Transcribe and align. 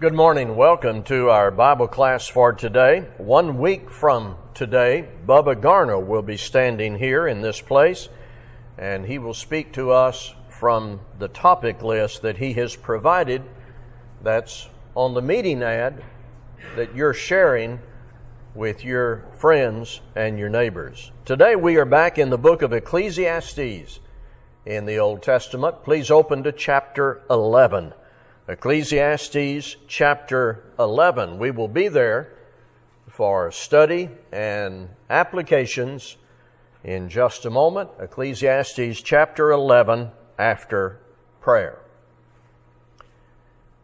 Good 0.00 0.14
morning. 0.14 0.54
Welcome 0.54 1.02
to 1.04 1.28
our 1.28 1.50
Bible 1.50 1.88
class 1.88 2.28
for 2.28 2.52
today. 2.52 3.08
One 3.16 3.58
week 3.58 3.90
from 3.90 4.36
today, 4.54 5.08
Bubba 5.26 5.60
Garner 5.60 5.98
will 5.98 6.22
be 6.22 6.36
standing 6.36 7.00
here 7.00 7.26
in 7.26 7.40
this 7.40 7.60
place, 7.60 8.08
and 8.78 9.06
he 9.06 9.18
will 9.18 9.34
speak 9.34 9.72
to 9.72 9.90
us 9.90 10.36
from 10.48 11.00
the 11.18 11.26
topic 11.26 11.82
list 11.82 12.22
that 12.22 12.36
he 12.36 12.52
has 12.52 12.76
provided 12.76 13.42
that's 14.22 14.68
on 14.94 15.14
the 15.14 15.20
meeting 15.20 15.64
ad 15.64 16.04
that 16.76 16.94
you're 16.94 17.12
sharing 17.12 17.80
with 18.54 18.84
your 18.84 19.24
friends 19.36 20.00
and 20.14 20.38
your 20.38 20.48
neighbors. 20.48 21.10
Today 21.24 21.56
we 21.56 21.76
are 21.76 21.84
back 21.84 22.18
in 22.18 22.30
the 22.30 22.38
book 22.38 22.62
of 22.62 22.72
Ecclesiastes 22.72 23.98
in 24.64 24.86
the 24.86 24.98
Old 25.00 25.24
Testament. 25.24 25.82
Please 25.82 26.08
open 26.08 26.44
to 26.44 26.52
chapter 26.52 27.20
11. 27.28 27.94
Ecclesiastes 28.48 29.76
chapter 29.88 30.64
11. 30.78 31.38
We 31.38 31.50
will 31.50 31.68
be 31.68 31.88
there 31.88 32.32
for 33.06 33.52
study 33.52 34.08
and 34.32 34.88
applications 35.10 36.16
in 36.82 37.10
just 37.10 37.44
a 37.44 37.50
moment. 37.50 37.90
Ecclesiastes 38.00 39.02
chapter 39.02 39.50
11 39.50 40.12
after 40.38 40.98
prayer. 41.42 41.78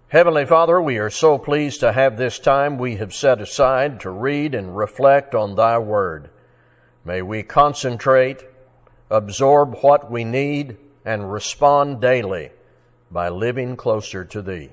Heavenly 0.09 0.47
Father, 0.47 0.81
we 0.81 0.97
are 0.97 1.11
so 1.11 1.37
pleased 1.37 1.81
to 1.81 1.93
have 1.93 2.17
this 2.17 2.39
time 2.39 2.79
we 2.79 2.97
have 2.97 3.13
set 3.13 3.43
aside 3.43 4.01
to 4.01 4.09
read 4.09 4.55
and 4.55 4.75
reflect 4.75 5.35
on 5.35 5.57
Thy 5.57 5.77
Word. 5.77 6.31
May 7.05 7.21
we 7.21 7.43
concentrate, 7.43 8.43
absorb 9.11 9.77
what 9.83 10.11
we 10.11 10.25
need, 10.25 10.79
and 11.05 11.31
respond 11.31 12.01
daily 12.01 12.49
by 13.11 13.29
living 13.29 13.77
closer 13.77 14.25
to 14.25 14.43
Thee. 14.43 14.71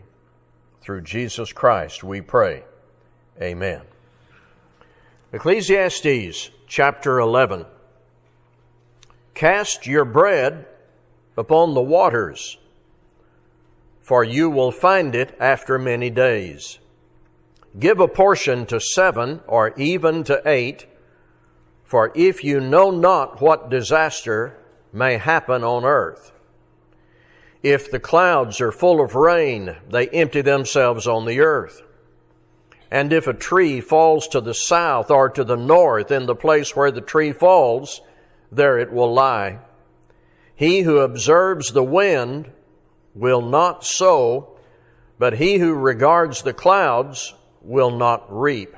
Through 0.81 1.01
Jesus 1.01 1.53
Christ 1.53 2.03
we 2.03 2.21
pray. 2.21 2.63
Amen. 3.41 3.81
Ecclesiastes 5.33 6.49
chapter 6.67 7.19
11. 7.19 7.65
Cast 9.33 9.87
your 9.87 10.05
bread 10.05 10.67
upon 11.37 11.73
the 11.73 11.81
waters, 11.81 12.57
for 14.01 14.23
you 14.23 14.49
will 14.49 14.71
find 14.71 15.15
it 15.15 15.35
after 15.39 15.79
many 15.79 16.09
days. 16.09 16.79
Give 17.79 17.99
a 17.99 18.07
portion 18.07 18.65
to 18.65 18.79
seven 18.79 19.39
or 19.47 19.73
even 19.77 20.23
to 20.25 20.41
eight, 20.45 20.85
for 21.85 22.11
if 22.13 22.43
you 22.43 22.59
know 22.59 22.91
not 22.91 23.41
what 23.41 23.69
disaster 23.69 24.57
may 24.91 25.17
happen 25.17 25.63
on 25.63 25.85
earth. 25.85 26.33
If 27.63 27.91
the 27.91 27.99
clouds 27.99 28.59
are 28.59 28.71
full 28.71 29.01
of 29.01 29.13
rain, 29.13 29.75
they 29.89 30.07
empty 30.09 30.41
themselves 30.41 31.07
on 31.07 31.25
the 31.25 31.41
earth. 31.41 31.83
And 32.89 33.13
if 33.13 33.27
a 33.27 33.33
tree 33.33 33.79
falls 33.79 34.27
to 34.29 34.41
the 34.41 34.53
south 34.53 35.11
or 35.11 35.29
to 35.29 35.43
the 35.43 35.55
north 35.55 36.11
in 36.11 36.25
the 36.25 36.35
place 36.35 36.75
where 36.75 36.91
the 36.91 37.01
tree 37.01 37.31
falls, 37.31 38.01
there 38.51 38.79
it 38.79 38.91
will 38.91 39.13
lie. 39.13 39.59
He 40.55 40.81
who 40.81 40.97
observes 40.97 41.71
the 41.71 41.83
wind 41.83 42.51
will 43.15 43.41
not 43.41 43.85
sow, 43.85 44.57
but 45.17 45.33
he 45.33 45.57
who 45.57 45.73
regards 45.73 46.41
the 46.41 46.53
clouds 46.53 47.33
will 47.61 47.91
not 47.91 48.25
reap. 48.27 48.75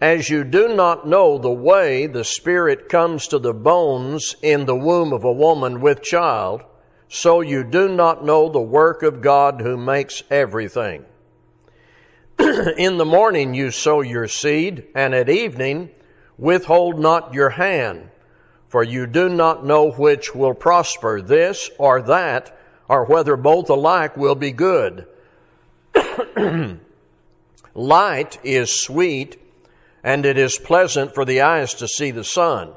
As 0.00 0.28
you 0.28 0.44
do 0.44 0.74
not 0.74 1.06
know 1.06 1.38
the 1.38 1.50
way 1.50 2.06
the 2.06 2.24
Spirit 2.24 2.88
comes 2.88 3.28
to 3.28 3.38
the 3.38 3.54
bones 3.54 4.36
in 4.42 4.66
the 4.66 4.76
womb 4.76 5.12
of 5.12 5.24
a 5.24 5.32
woman 5.32 5.80
with 5.80 6.02
child, 6.02 6.62
so 7.14 7.40
you 7.40 7.62
do 7.62 7.88
not 7.88 8.24
know 8.24 8.48
the 8.48 8.60
work 8.60 9.04
of 9.04 9.20
God 9.20 9.60
who 9.60 9.76
makes 9.76 10.24
everything. 10.30 11.04
In 12.40 12.98
the 12.98 13.04
morning 13.04 13.54
you 13.54 13.70
sow 13.70 14.00
your 14.00 14.26
seed, 14.26 14.88
and 14.96 15.14
at 15.14 15.28
evening 15.28 15.90
withhold 16.36 16.98
not 16.98 17.32
your 17.32 17.50
hand, 17.50 18.10
for 18.66 18.82
you 18.82 19.06
do 19.06 19.28
not 19.28 19.64
know 19.64 19.92
which 19.92 20.34
will 20.34 20.54
prosper, 20.54 21.22
this 21.22 21.70
or 21.78 22.02
that, 22.02 22.58
or 22.88 23.04
whether 23.04 23.36
both 23.36 23.70
alike 23.70 24.16
will 24.16 24.34
be 24.34 24.50
good. 24.50 25.06
Light 27.74 28.38
is 28.42 28.82
sweet, 28.82 29.40
and 30.02 30.26
it 30.26 30.36
is 30.36 30.58
pleasant 30.58 31.14
for 31.14 31.24
the 31.24 31.42
eyes 31.42 31.74
to 31.74 31.86
see 31.86 32.10
the 32.10 32.24
sun. 32.24 32.72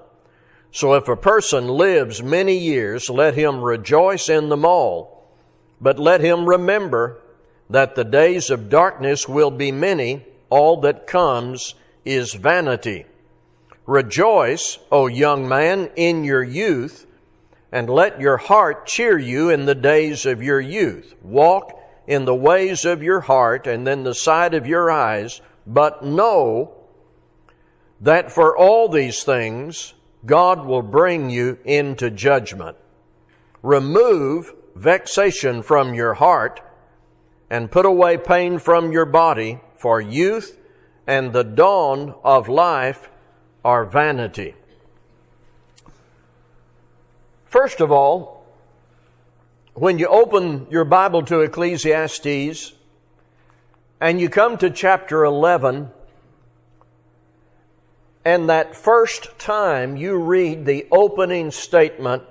So 0.72 0.94
if 0.94 1.08
a 1.08 1.16
person 1.16 1.68
lives 1.68 2.22
many 2.22 2.58
years, 2.58 3.10
let 3.10 3.36
him 3.36 3.62
rejoice 3.62 4.30
in 4.30 4.50
them 4.50 4.66
all. 4.66 5.28
But 5.80 6.00
let 6.00 6.22
him 6.22 6.48
remember 6.48 7.22
that 7.70 7.96
the 7.96 8.04
days 8.04 8.50
of 8.50 8.70
darkness 8.70 9.28
will 9.28 9.52
be 9.52 9.72
many. 9.72 10.26
All 10.50 10.82
that 10.82 11.08
comes 11.08 11.76
is 12.06 12.34
vanity. 12.34 13.06
Rejoice, 13.86 14.80
O 14.92 15.08
young 15.08 15.48
man, 15.48 15.90
in 15.96 16.24
your 16.24 16.44
youth, 16.44 17.06
and 17.72 17.90
let 17.90 18.20
your 18.20 18.38
heart 18.38 18.86
cheer 18.86 19.18
you 19.18 19.50
in 19.50 19.66
the 19.66 19.76
days 19.76 20.26
of 20.26 20.42
your 20.42 20.60
youth. 20.60 21.16
Walk 21.22 21.78
in 22.06 22.26
the 22.26 22.36
ways 22.36 22.86
of 22.86 23.04
your 23.04 23.22
heart 23.22 23.68
and 23.68 23.88
in 23.88 24.04
the 24.04 24.16
sight 24.16 24.54
of 24.54 24.66
your 24.66 24.90
eyes, 24.90 25.42
but 25.66 26.04
know 26.04 26.74
that 28.00 28.32
for 28.32 28.56
all 28.56 28.88
these 28.88 29.24
things 29.24 29.94
God 30.28 30.66
will 30.66 30.84
bring 30.84 31.32
you 31.32 31.58
into 31.66 32.12
judgment. 32.12 32.78
Remove 33.64 34.54
vexation 34.76 35.64
from 35.64 35.96
your 35.96 36.14
heart 36.14 36.62
and 37.50 37.72
put 37.72 37.86
away 37.86 38.18
pain 38.18 38.60
from 38.60 38.92
your 38.92 39.06
body, 39.06 39.60
for 39.76 40.00
youth 40.02 40.60
and 41.08 41.32
the 41.32 41.44
dawn 41.44 42.14
of 42.24 42.50
life 42.50 43.10
are 43.64 43.86
vanity. 43.86 44.54
First 47.46 47.80
of 47.80 47.92
all, 47.92 48.46
when 49.74 50.00
you 50.00 50.08
open 50.08 50.68
your 50.70 50.84
Bible 50.84 51.24
to 51.24 51.40
Ecclesiastes 51.42 52.74
and 54.02 54.20
you 54.20 54.28
come 54.28 54.58
to 54.58 54.70
chapter 54.70 55.24
11, 55.24 55.92
and 58.28 58.50
that 58.50 58.76
first 58.76 59.40
time 59.40 59.96
you 59.96 60.18
read 60.18 60.66
the 60.66 60.86
opening 60.92 61.50
statement, 61.50 62.22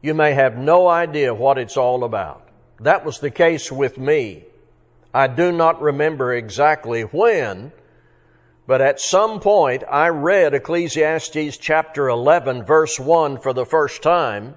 you 0.00 0.14
may 0.14 0.32
have 0.32 0.56
no 0.56 0.88
idea 0.88 1.34
what 1.34 1.58
it's 1.58 1.76
all 1.76 2.04
about. 2.04 2.48
That 2.80 3.04
was 3.04 3.20
the 3.20 3.30
case 3.30 3.70
with 3.70 3.98
me. 3.98 4.44
I 5.12 5.26
do 5.26 5.52
not 5.52 5.82
remember 5.82 6.32
exactly 6.32 7.02
when, 7.02 7.72
but 8.66 8.80
at 8.80 8.98
some 8.98 9.40
point 9.40 9.84
I 9.90 10.08
read 10.08 10.54
Ecclesiastes 10.54 11.58
chapter 11.58 12.08
11 12.08 12.64
verse 12.64 12.98
1 12.98 13.42
for 13.42 13.52
the 13.52 13.66
first 13.66 14.02
time, 14.02 14.56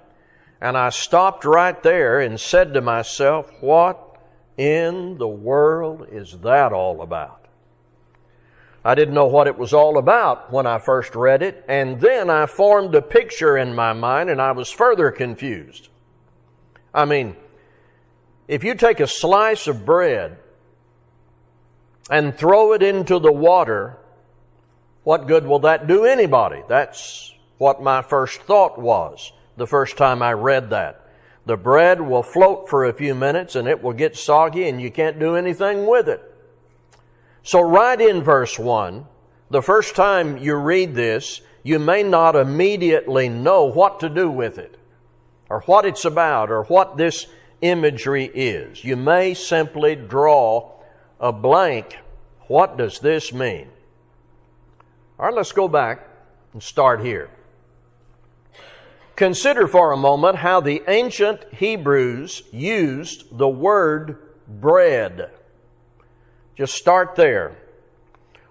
and 0.61 0.77
I 0.77 0.91
stopped 0.91 1.43
right 1.43 1.83
there 1.83 2.21
and 2.21 2.39
said 2.39 2.73
to 2.75 2.79
myself, 2.79 3.51
what 3.59 4.17
in 4.55 5.17
the 5.17 5.27
world 5.27 6.07
is 6.09 6.37
that 6.39 6.71
all 6.71 7.01
about? 7.01 7.42
I 8.85 8.95
didn't 8.95 9.13
know 9.13 9.27
what 9.27 9.47
it 9.47 9.57
was 9.57 9.73
all 9.73 9.97
about 9.97 10.51
when 10.51 10.67
I 10.67 10.77
first 10.77 11.15
read 11.15 11.41
it, 11.41 11.63
and 11.67 12.01
then 12.01 12.29
I 12.29 12.45
formed 12.45 12.93
a 12.95 13.01
picture 13.01 13.57
in 13.57 13.73
my 13.73 13.93
mind 13.93 14.29
and 14.29 14.41
I 14.41 14.51
was 14.51 14.69
further 14.69 15.09
confused. 15.09 15.87
I 16.93 17.05
mean, 17.05 17.35
if 18.47 18.63
you 18.63 18.75
take 18.75 18.99
a 18.99 19.07
slice 19.07 19.67
of 19.67 19.85
bread 19.85 20.37
and 22.09 22.37
throw 22.37 22.73
it 22.73 22.83
into 22.83 23.19
the 23.19 23.31
water, 23.31 23.97
what 25.03 25.27
good 25.27 25.45
will 25.45 25.59
that 25.59 25.87
do 25.87 26.03
anybody? 26.03 26.61
That's 26.67 27.33
what 27.57 27.81
my 27.81 28.01
first 28.01 28.41
thought 28.41 28.77
was 28.77 29.31
the 29.55 29.67
first 29.67 29.97
time 29.97 30.21
I 30.21 30.33
read 30.33 30.71
that. 30.71 31.07
The 31.45 31.57
bread 31.57 32.01
will 32.01 32.23
float 32.23 32.69
for 32.69 32.85
a 32.85 32.93
few 32.93 33.15
minutes 33.15 33.55
and 33.55 33.67
it 33.67 33.81
will 33.81 33.93
get 33.93 34.15
soggy 34.15 34.67
and 34.67 34.81
you 34.81 34.91
can't 34.91 35.19
do 35.19 35.35
anything 35.35 35.85
with 35.85 36.07
it. 36.07 36.32
So, 37.43 37.59
right 37.59 37.99
in 37.99 38.23
verse 38.23 38.57
1, 38.57 39.05
the 39.49 39.61
first 39.61 39.95
time 39.95 40.37
you 40.37 40.55
read 40.55 40.95
this, 40.95 41.41
you 41.61 41.77
may 41.77 42.01
not 42.01 42.37
immediately 42.37 43.27
know 43.27 43.65
what 43.65 43.99
to 43.99 44.09
do 44.09 44.31
with 44.31 44.57
it, 44.57 44.77
or 45.49 45.61
what 45.61 45.85
it's 45.85 46.05
about, 46.05 46.49
or 46.49 46.63
what 46.63 46.95
this 46.95 47.27
imagery 47.61 48.31
is. 48.33 48.83
You 48.83 48.95
may 48.95 49.33
simply 49.33 49.95
draw 49.95 50.71
a 51.19 51.33
blank. 51.33 51.97
What 52.47 52.77
does 52.77 52.99
this 52.99 53.33
mean? 53.33 53.67
All 55.19 55.25
right, 55.25 55.35
let's 55.35 55.51
go 55.51 55.67
back 55.67 56.07
and 56.53 56.63
start 56.63 57.01
here. 57.01 57.29
Consider 59.15 59.67
for 59.67 59.91
a 59.91 59.97
moment 59.97 60.37
how 60.37 60.61
the 60.61 60.81
ancient 60.87 61.43
Hebrews 61.53 62.43
used 62.51 63.37
the 63.37 63.49
word 63.49 64.17
bread. 64.47 65.29
Just 66.55 66.75
start 66.75 67.15
there. 67.15 67.55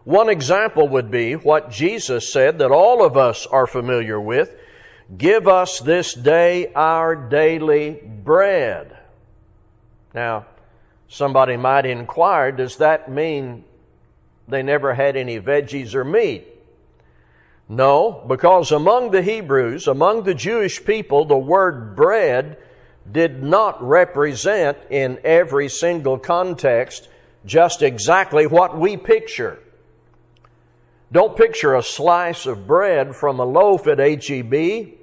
One 0.05 0.29
example 0.29 0.89
would 0.89 1.11
be 1.11 1.35
what 1.35 1.71
Jesus 1.71 2.33
said 2.33 2.59
that 2.59 2.71
all 2.71 3.05
of 3.05 3.17
us 3.17 3.47
are 3.47 3.67
familiar 3.67 4.21
with 4.21 4.57
Give 5.17 5.47
us 5.47 5.79
this 5.79 6.15
day 6.15 6.73
our 6.73 7.15
daily 7.15 8.01
bread. 8.03 8.97
Now, 10.15 10.47
Somebody 11.13 11.59
might 11.59 11.85
inquire, 11.85 12.53
does 12.53 12.79
that 12.79 13.11
mean 13.11 13.65
they 14.49 14.63
never 14.63 14.95
had 14.95 15.15
any 15.15 15.39
veggies 15.39 15.95
or 15.95 16.05
meat? 16.05 16.49
No, 17.69 18.25
because 18.27 18.73
among 18.73 19.11
the 19.11 19.21
Hebrews, 19.21 19.87
among 19.87 20.23
the 20.23 20.33
Jewish 20.33 20.83
people, 20.83 21.27
the 21.27 21.37
word 21.37 21.95
bread 21.95 22.57
did 23.11 23.43
not 23.43 23.87
represent 23.87 24.79
in 24.89 25.19
every 25.23 25.69
single 25.69 26.17
context 26.17 27.11
just 27.45 27.83
exactly 27.83 28.47
what 28.47 28.79
we 28.79 28.97
picture. 28.97 29.59
Don't 31.11 31.37
picture 31.37 31.75
a 31.75 31.83
slice 31.83 32.47
of 32.47 32.67
bread 32.67 33.15
from 33.15 33.39
a 33.39 33.45
loaf 33.45 33.87
at 33.87 33.99
HEB 33.99 34.95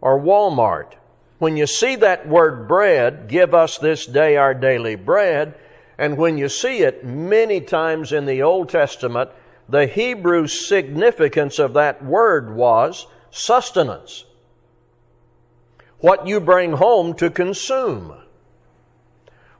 or 0.00 0.20
Walmart. 0.20 0.92
When 1.38 1.56
you 1.56 1.66
see 1.66 1.96
that 1.96 2.28
word 2.28 2.68
bread, 2.68 3.26
give 3.28 3.54
us 3.54 3.78
this 3.78 4.06
day 4.06 4.36
our 4.36 4.54
daily 4.54 4.94
bread, 4.94 5.54
and 5.98 6.16
when 6.16 6.38
you 6.38 6.48
see 6.48 6.82
it 6.82 7.04
many 7.04 7.60
times 7.60 8.12
in 8.12 8.26
the 8.26 8.42
Old 8.42 8.68
Testament, 8.68 9.30
the 9.68 9.86
Hebrew 9.86 10.46
significance 10.46 11.58
of 11.58 11.74
that 11.74 12.04
word 12.04 12.54
was 12.54 13.06
sustenance. 13.30 14.24
What 15.98 16.26
you 16.26 16.40
bring 16.40 16.72
home 16.72 17.14
to 17.14 17.30
consume. 17.30 18.14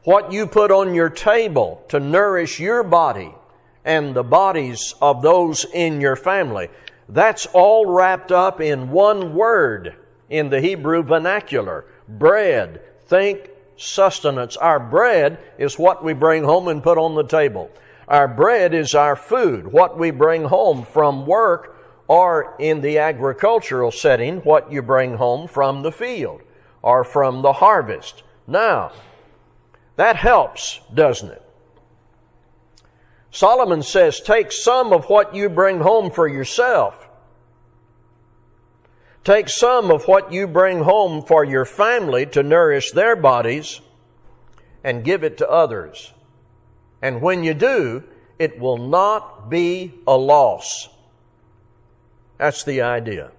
What 0.04 0.32
you 0.32 0.46
put 0.46 0.70
on 0.70 0.94
your 0.94 1.08
table 1.08 1.82
to 1.88 1.98
nourish 1.98 2.60
your 2.60 2.82
body 2.82 3.34
and 3.86 4.14
the 4.14 4.22
bodies 4.22 4.94
of 5.00 5.22
those 5.22 5.64
in 5.72 5.98
your 6.00 6.14
family. 6.14 6.68
That's 7.08 7.46
all 7.46 7.86
wrapped 7.86 8.30
up 8.30 8.60
in 8.60 8.90
one 8.90 9.34
word 9.34 9.96
in 10.28 10.50
the 10.50 10.60
Hebrew 10.60 11.02
vernacular 11.02 11.86
bread. 12.06 12.82
Think 13.06 13.48
sustenance. 13.76 14.58
Our 14.58 14.78
bread 14.78 15.38
is 15.56 15.78
what 15.78 16.04
we 16.04 16.12
bring 16.12 16.44
home 16.44 16.68
and 16.68 16.82
put 16.82 16.98
on 16.98 17.14
the 17.14 17.26
table. 17.26 17.70
Our 18.06 18.28
bread 18.28 18.74
is 18.74 18.94
our 18.94 19.16
food, 19.16 19.66
what 19.66 19.98
we 19.98 20.10
bring 20.10 20.44
home 20.44 20.84
from 20.84 21.24
work 21.24 21.78
or 22.08 22.54
in 22.58 22.82
the 22.82 22.98
agricultural 22.98 23.90
setting, 23.90 24.40
what 24.40 24.70
you 24.70 24.82
bring 24.82 25.16
home 25.16 25.48
from 25.48 25.82
the 25.82 25.92
field 25.92 26.42
or 26.82 27.04
from 27.04 27.40
the 27.40 27.54
harvest. 27.54 28.22
Now, 28.46 28.92
that 29.96 30.16
helps, 30.16 30.80
doesn't 30.92 31.30
it? 31.30 31.42
Solomon 33.30 33.82
says, 33.82 34.20
take 34.20 34.52
some 34.52 34.92
of 34.92 35.06
what 35.06 35.34
you 35.34 35.48
bring 35.48 35.80
home 35.80 36.10
for 36.10 36.28
yourself 36.28 37.04
Take 39.24 39.48
some 39.48 39.90
of 39.90 40.06
what 40.06 40.32
you 40.32 40.46
bring 40.46 40.84
home 40.84 41.22
for 41.22 41.44
your 41.44 41.64
family 41.64 42.26
to 42.26 42.42
nourish 42.42 42.92
their 42.92 43.16
bodies 43.16 43.80
and 44.84 45.02
give 45.02 45.24
it 45.24 45.38
to 45.38 45.48
others. 45.48 46.12
And 47.00 47.22
when 47.22 47.42
you 47.42 47.54
do, 47.54 48.04
it 48.38 48.60
will 48.60 48.76
not 48.76 49.48
be 49.48 49.94
a 50.06 50.16
loss. 50.16 50.90
That's 52.36 52.64
the 52.64 52.82
idea. 52.82 53.32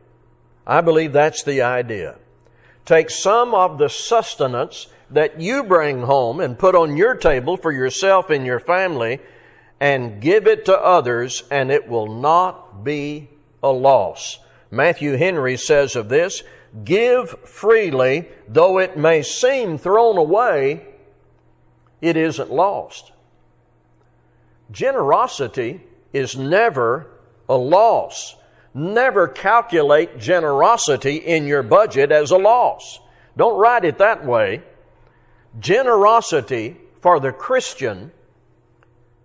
I 0.66 0.82
believe 0.82 1.14
that's 1.14 1.44
the 1.44 1.62
idea. 1.62 2.18
Take 2.86 3.12
some 3.12 3.54
of 3.54 3.78
the 3.78 3.90
sustenance 3.90 4.88
that 5.10 5.40
you 5.40 5.64
bring 5.64 6.02
home 6.02 6.40
and 6.40 6.58
put 6.58 6.76
on 6.76 6.98
your 6.98 7.16
table 7.16 7.58
for 7.58 7.72
yourself 7.72 8.30
and 8.30 8.46
your 8.46 8.60
family 8.60 9.20
and 9.80 10.22
give 10.22 10.48
it 10.48 10.66
to 10.66 10.78
others, 10.78 11.44
and 11.52 11.72
it 11.72 11.88
will 11.88 12.08
not 12.08 12.84
be 12.84 13.30
a 13.62 13.72
loss. 13.72 14.40
Matthew 14.72 15.18
Henry 15.18 15.58
says 15.58 15.96
of 15.96 16.10
this, 16.10 16.44
give 16.84 17.30
freely, 17.48 18.28
though 18.48 18.78
it 18.78 18.98
may 18.98 19.22
seem 19.22 19.78
thrown 19.78 20.18
away, 20.18 20.86
it 22.02 22.18
isn't 22.18 22.52
lost. 22.52 23.12
Generosity 24.72 25.82
is 26.14 26.36
never 26.36 27.08
a 27.48 27.56
loss. 27.56 28.36
Never 28.74 29.28
calculate 29.28 30.20
generosity 30.20 31.16
in 31.16 31.48
your 31.48 31.64
budget 31.64 32.12
as 32.12 32.32
a 32.32 32.38
loss. 32.38 33.00
Don't 33.38 33.58
write 33.58 33.86
it 33.86 34.00
that 34.00 34.26
way. 34.26 34.64
Generosity 35.60 36.78
for 37.02 37.20
the 37.20 37.32
Christian 37.32 38.12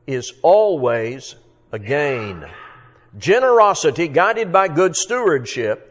is 0.06 0.32
always 0.42 1.34
a 1.72 1.78
gain. 1.78 2.44
Generosity, 3.18 4.06
guided 4.06 4.52
by 4.52 4.68
good 4.68 4.94
stewardship, 4.94 5.86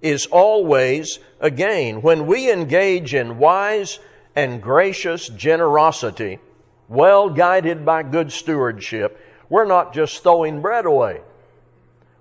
is 0.00 0.26
always 0.26 1.18
a 1.40 1.50
gain. 1.50 2.00
When 2.00 2.26
we 2.26 2.50
engage 2.50 3.14
in 3.14 3.38
wise 3.38 3.98
and 4.34 4.62
gracious 4.62 5.28
generosity, 5.28 6.38
well 6.88 7.28
guided 7.28 7.84
by 7.84 8.02
good 8.02 8.32
stewardship, 8.32 9.18
we're 9.48 9.66
not 9.66 9.92
just 9.92 10.22
throwing 10.22 10.62
bread 10.62 10.86
away. 10.86 11.20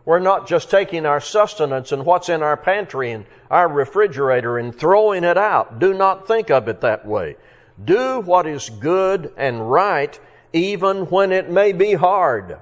We're 0.03 0.19
not 0.19 0.47
just 0.47 0.69
taking 0.69 1.05
our 1.05 1.21
sustenance 1.21 1.91
and 1.91 2.05
what's 2.05 2.27
in 2.27 2.43
our 2.43 2.57
pantry 2.57 3.11
and 3.11 3.25
our 3.49 3.69
refrigerator 3.69 4.57
and 4.57 4.75
throwing 4.75 5.23
it 5.23 5.37
out. 5.37 5.79
Do 5.79 5.93
not 5.93 6.27
think 6.27 6.49
of 6.49 6.67
it 6.67 6.81
that 6.81 7.05
way. 7.05 7.37
Do 7.83 8.19
what 8.21 8.47
is 8.47 8.69
good 8.69 9.33
and 9.37 9.71
right 9.71 10.19
even 10.53 11.05
when 11.05 11.31
it 11.31 11.49
may 11.49 11.71
be 11.71 11.93
hard 11.93 12.59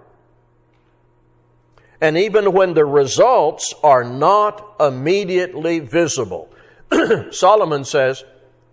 and 2.01 2.18
even 2.18 2.54
when 2.54 2.74
the 2.74 2.86
results 2.86 3.74
are 3.83 4.04
not 4.04 4.75
immediately 4.80 5.80
visible. 5.80 6.50
Solomon 7.31 7.83
says, 7.83 8.24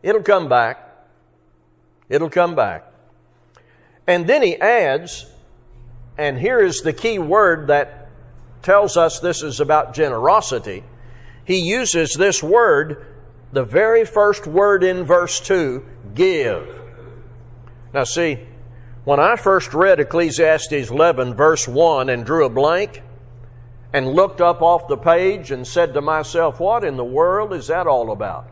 it'll 0.02 0.22
come 0.22 0.48
back. 0.48 0.82
It'll 2.08 2.30
come 2.30 2.54
back. 2.54 2.84
And 4.06 4.28
then 4.28 4.42
he 4.42 4.56
adds, 4.56 5.26
and 6.16 6.38
here 6.38 6.60
is 6.60 6.80
the 6.80 6.92
key 6.92 7.18
word 7.18 7.66
that 7.66 8.08
tells 8.62 8.96
us 8.96 9.18
this 9.18 9.42
is 9.42 9.58
about 9.58 9.92
generosity. 9.92 10.84
He 11.44 11.58
uses 11.58 12.14
this 12.14 12.42
word, 12.42 13.04
the 13.56 13.64
very 13.64 14.04
first 14.04 14.46
word 14.46 14.84
in 14.84 15.04
verse 15.04 15.40
2, 15.40 15.82
give. 16.14 16.82
Now, 17.94 18.04
see, 18.04 18.40
when 19.04 19.18
I 19.18 19.36
first 19.36 19.72
read 19.72 19.98
Ecclesiastes 19.98 20.90
11, 20.90 21.34
verse 21.34 21.66
1, 21.66 22.10
and 22.10 22.26
drew 22.26 22.44
a 22.44 22.50
blank, 22.50 23.02
and 23.94 24.12
looked 24.12 24.42
up 24.42 24.60
off 24.60 24.88
the 24.88 24.98
page 24.98 25.50
and 25.50 25.66
said 25.66 25.94
to 25.94 26.02
myself, 26.02 26.60
What 26.60 26.84
in 26.84 26.98
the 26.98 27.04
world 27.04 27.54
is 27.54 27.68
that 27.68 27.86
all 27.86 28.10
about? 28.10 28.46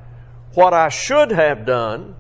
What 0.55 0.73
I 0.73 0.89
should 0.89 1.33
have 1.33 1.67
done 1.67 2.17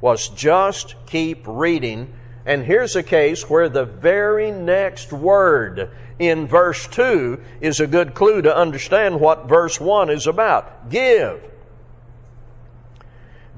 was 0.00 0.28
just 0.28 0.96
keep 1.06 1.44
reading. 1.46 2.12
And 2.44 2.64
here's 2.64 2.96
a 2.96 3.02
case 3.04 3.48
where 3.48 3.68
the 3.68 3.84
very 3.84 4.50
next 4.50 5.12
word 5.12 5.90
in 6.18 6.48
verse 6.48 6.88
2 6.88 7.40
is 7.60 7.78
a 7.78 7.86
good 7.86 8.14
clue 8.14 8.42
to 8.42 8.56
understand 8.56 9.20
what 9.20 9.48
verse 9.48 9.78
1 9.78 10.10
is 10.10 10.26
about. 10.26 10.90
Give. 10.90 11.49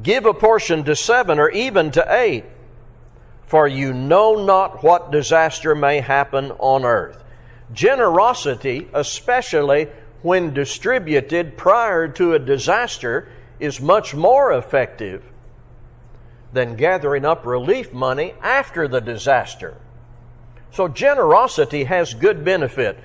Give 0.01 0.25
a 0.27 0.35
portion 0.35 0.85
to 0.85 0.97
seven 0.97 1.39
or 1.39 1.51
even 1.51 1.91
to 1.93 2.07
eight, 2.09 2.45
for 3.47 3.67
you 3.67 3.93
know 3.93 4.45
not 4.45 4.83
what 4.83 5.11
disaster 5.11 5.75
may 5.75 6.01
happen 6.01 6.53
on 6.53 6.85
earth. 6.85 7.23
Generosity, 7.73 8.89
especially 8.95 9.89
when 10.23 10.55
distributed 10.55 11.57
prior 11.57 12.09
to 12.09 12.35
a 12.35 12.39
disaster, 12.39 13.29
is 13.59 13.81
much 13.81 14.15
more 14.15 14.53
effective 14.53 15.25
than 16.53 16.77
gathering 16.77 17.25
up 17.25 17.45
relief 17.47 17.93
money 17.93 18.35
after 18.43 18.87
the 18.87 19.01
disaster. 19.01 19.77
So 20.73 20.89
generosity 20.89 21.85
has 21.85 22.15
good 22.15 22.45
benefit. 22.45 22.99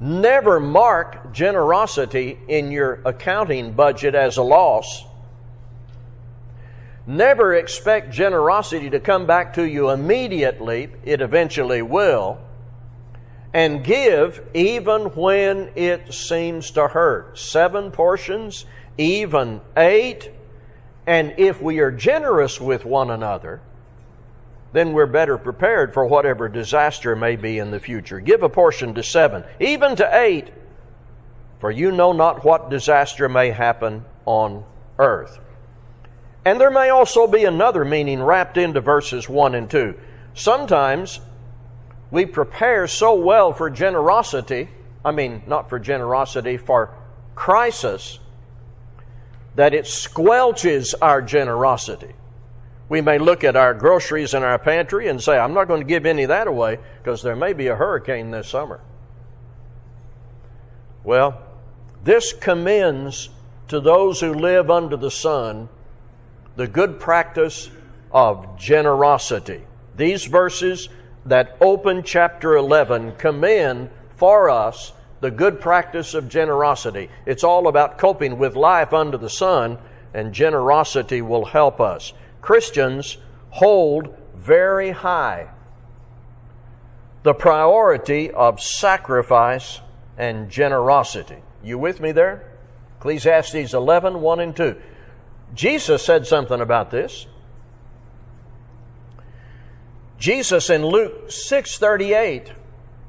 Never 0.00 0.60
mark 0.60 1.32
generosity 1.32 2.38
in 2.48 2.70
your 2.70 3.00
accounting 3.04 3.72
budget 3.72 4.14
as 4.14 4.36
a 4.36 4.42
loss. 4.42 5.04
Never 7.06 7.54
expect 7.54 8.12
generosity 8.12 8.90
to 8.90 9.00
come 9.00 9.26
back 9.26 9.54
to 9.54 9.64
you 9.64 9.90
immediately. 9.90 10.90
It 11.04 11.20
eventually 11.20 11.82
will 11.82 12.38
and 13.54 13.84
give 13.84 14.42
even 14.52 15.02
when 15.14 15.70
it 15.76 16.12
seems 16.12 16.72
to 16.72 16.88
hurt. 16.88 17.38
Seven 17.38 17.92
portions, 17.92 18.66
even 18.98 19.60
eight. 19.76 20.30
And 21.06 21.34
if 21.38 21.62
we 21.62 21.78
are 21.78 21.92
generous 21.92 22.60
with 22.60 22.84
one 22.84 23.10
another, 23.10 23.60
then 24.72 24.92
we're 24.92 25.06
better 25.06 25.38
prepared 25.38 25.94
for 25.94 26.04
whatever 26.04 26.48
disaster 26.48 27.14
may 27.14 27.36
be 27.36 27.58
in 27.58 27.70
the 27.70 27.78
future. 27.78 28.18
Give 28.18 28.42
a 28.42 28.48
portion 28.48 28.94
to 28.94 29.04
seven, 29.04 29.44
even 29.60 29.94
to 29.96 30.18
eight, 30.18 30.50
for 31.60 31.70
you 31.70 31.92
know 31.92 32.12
not 32.12 32.44
what 32.44 32.70
disaster 32.70 33.28
may 33.28 33.50
happen 33.50 34.04
on 34.26 34.64
earth. 34.98 35.38
And 36.44 36.60
there 36.60 36.70
may 36.70 36.90
also 36.90 37.26
be 37.26 37.44
another 37.44 37.84
meaning 37.84 38.22
wrapped 38.22 38.56
into 38.56 38.80
verses 38.80 39.28
1 39.28 39.54
and 39.54 39.70
2. 39.70 39.94
Sometimes 40.34 41.20
we 42.10 42.26
prepare 42.26 42.86
so 42.86 43.14
well 43.14 43.52
for 43.52 43.70
generosity, 43.70 44.68
I 45.04 45.12
mean, 45.12 45.42
not 45.46 45.68
for 45.68 45.78
generosity, 45.78 46.56
for 46.56 46.94
crisis, 47.34 48.18
that 49.54 49.72
it 49.72 49.86
squelches 49.86 50.94
our 51.00 51.22
generosity. 51.22 52.14
We 52.88 53.00
may 53.00 53.18
look 53.18 53.44
at 53.44 53.56
our 53.56 53.72
groceries 53.72 54.34
in 54.34 54.42
our 54.42 54.58
pantry 54.58 55.08
and 55.08 55.22
say, 55.22 55.38
I'm 55.38 55.54
not 55.54 55.68
going 55.68 55.80
to 55.80 55.86
give 55.86 56.04
any 56.04 56.24
of 56.24 56.28
that 56.28 56.46
away 56.46 56.78
because 57.02 57.22
there 57.22 57.36
may 57.36 57.54
be 57.54 57.68
a 57.68 57.74
hurricane 57.74 58.30
this 58.30 58.48
summer. 58.48 58.80
Well, 61.02 61.42
this 62.02 62.32
commends 62.32 63.30
to 63.68 63.80
those 63.80 64.20
who 64.20 64.34
live 64.34 64.70
under 64.70 64.96
the 64.96 65.10
sun 65.10 65.70
the 66.56 66.66
good 66.66 67.00
practice 67.00 67.70
of 68.12 68.58
generosity. 68.58 69.62
These 69.96 70.24
verses 70.26 70.88
that 71.26 71.56
open 71.60 72.02
chapter 72.02 72.56
11 72.56 73.16
commend 73.16 73.90
for 74.16 74.50
us 74.50 74.92
the 75.20 75.30
good 75.30 75.60
practice 75.60 76.14
of 76.14 76.28
generosity. 76.28 77.08
It's 77.26 77.44
all 77.44 77.66
about 77.66 77.98
coping 77.98 78.38
with 78.38 78.56
life 78.56 78.92
under 78.92 79.16
the 79.16 79.30
sun, 79.30 79.78
and 80.12 80.32
generosity 80.32 81.22
will 81.22 81.46
help 81.46 81.80
us. 81.80 82.12
Christians 82.40 83.16
hold 83.50 84.14
very 84.34 84.90
high 84.90 85.48
the 87.24 87.34
priority 87.34 88.30
of 88.30 88.60
sacrifice 88.60 89.80
and 90.18 90.50
generosity. 90.50 91.38
You 91.64 91.78
with 91.78 91.98
me 91.98 92.12
there? 92.12 92.52
Ecclesiastes 92.98 93.72
11, 93.72 94.20
1 94.20 94.40
and 94.40 94.54
2. 94.54 94.76
Jesus 95.54 96.04
said 96.04 96.26
something 96.26 96.60
about 96.60 96.90
this. 96.90 97.26
Jesus 100.18 100.70
in 100.70 100.84
Luke 100.84 101.30
6:38 101.30 102.52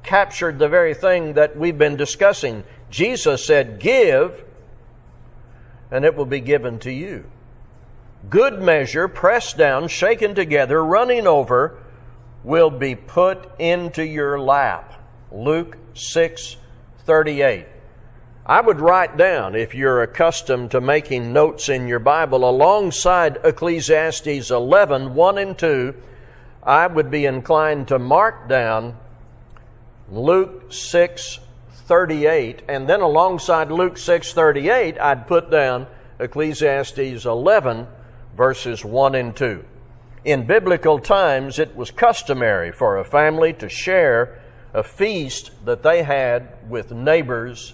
captured 0.04 0.60
the 0.60 0.70
very 0.70 0.94
thing 0.94 1.34
that 1.34 1.58
we've 1.58 1.78
been 1.78 1.96
discussing. 1.96 2.64
Jesus 2.90 3.46
said, 3.46 3.80
"Give 3.80 4.44
and 5.90 6.06
it 6.06 6.16
will 6.16 6.26
be 6.26 6.40
given 6.40 6.80
to 6.80 6.92
you." 6.92 7.26
Good 8.30 8.62
measure, 8.62 9.08
pressed 9.08 9.58
down, 9.58 9.88
shaken 9.88 10.36
together, 10.36 10.84
running 10.84 11.28
over, 11.28 11.78
will 12.44 12.70
be 12.70 12.96
put 12.96 13.50
into 13.60 14.04
your 14.04 14.40
lap. 14.40 14.94
Luke 15.32 15.78
6:38. 15.94 17.66
I 18.48 18.62
would 18.62 18.80
write 18.80 19.18
down, 19.18 19.56
if 19.56 19.74
you're 19.74 20.04
accustomed 20.04 20.70
to 20.72 20.82
making 20.82 21.34
notes 21.34 21.68
in 21.68 21.88
your 21.88 21.98
Bible, 21.98 22.48
alongside 22.48 23.40
Ecclesiastes 23.44 24.52
11, 24.52 25.16
1 25.16 25.38
and 25.40 25.58
2, 25.58 25.96
I 26.62 26.86
would 26.86 27.10
be 27.10 27.26
inclined 27.26 27.88
to 27.88 27.98
mark 27.98 28.48
down 28.48 28.98
Luke 30.12 30.72
6, 30.72 31.40
38, 31.72 32.62
and 32.68 32.88
then 32.88 33.02
alongside 33.02 33.72
Luke 33.72 33.98
6, 33.98 34.34
38, 34.34 35.00
I'd 35.00 35.26
put 35.26 35.50
down 35.50 35.88
Ecclesiastes 36.20 37.26
11, 37.26 37.88
verses 38.38 38.86
1 38.86 39.16
and 39.16 39.36
2. 39.36 39.66
In 40.24 40.46
biblical 40.46 41.00
times, 41.00 41.58
it 41.58 41.76
was 41.76 41.90
customary 41.90 42.72
for 42.72 42.98
a 42.98 43.06
family 43.06 43.54
to 43.54 43.70
share 43.70 44.40
a 44.72 44.84
feast 44.84 45.50
that 45.66 45.82
they 45.82 46.04
had 46.04 46.70
with 46.70 46.92
neighbors 46.92 47.74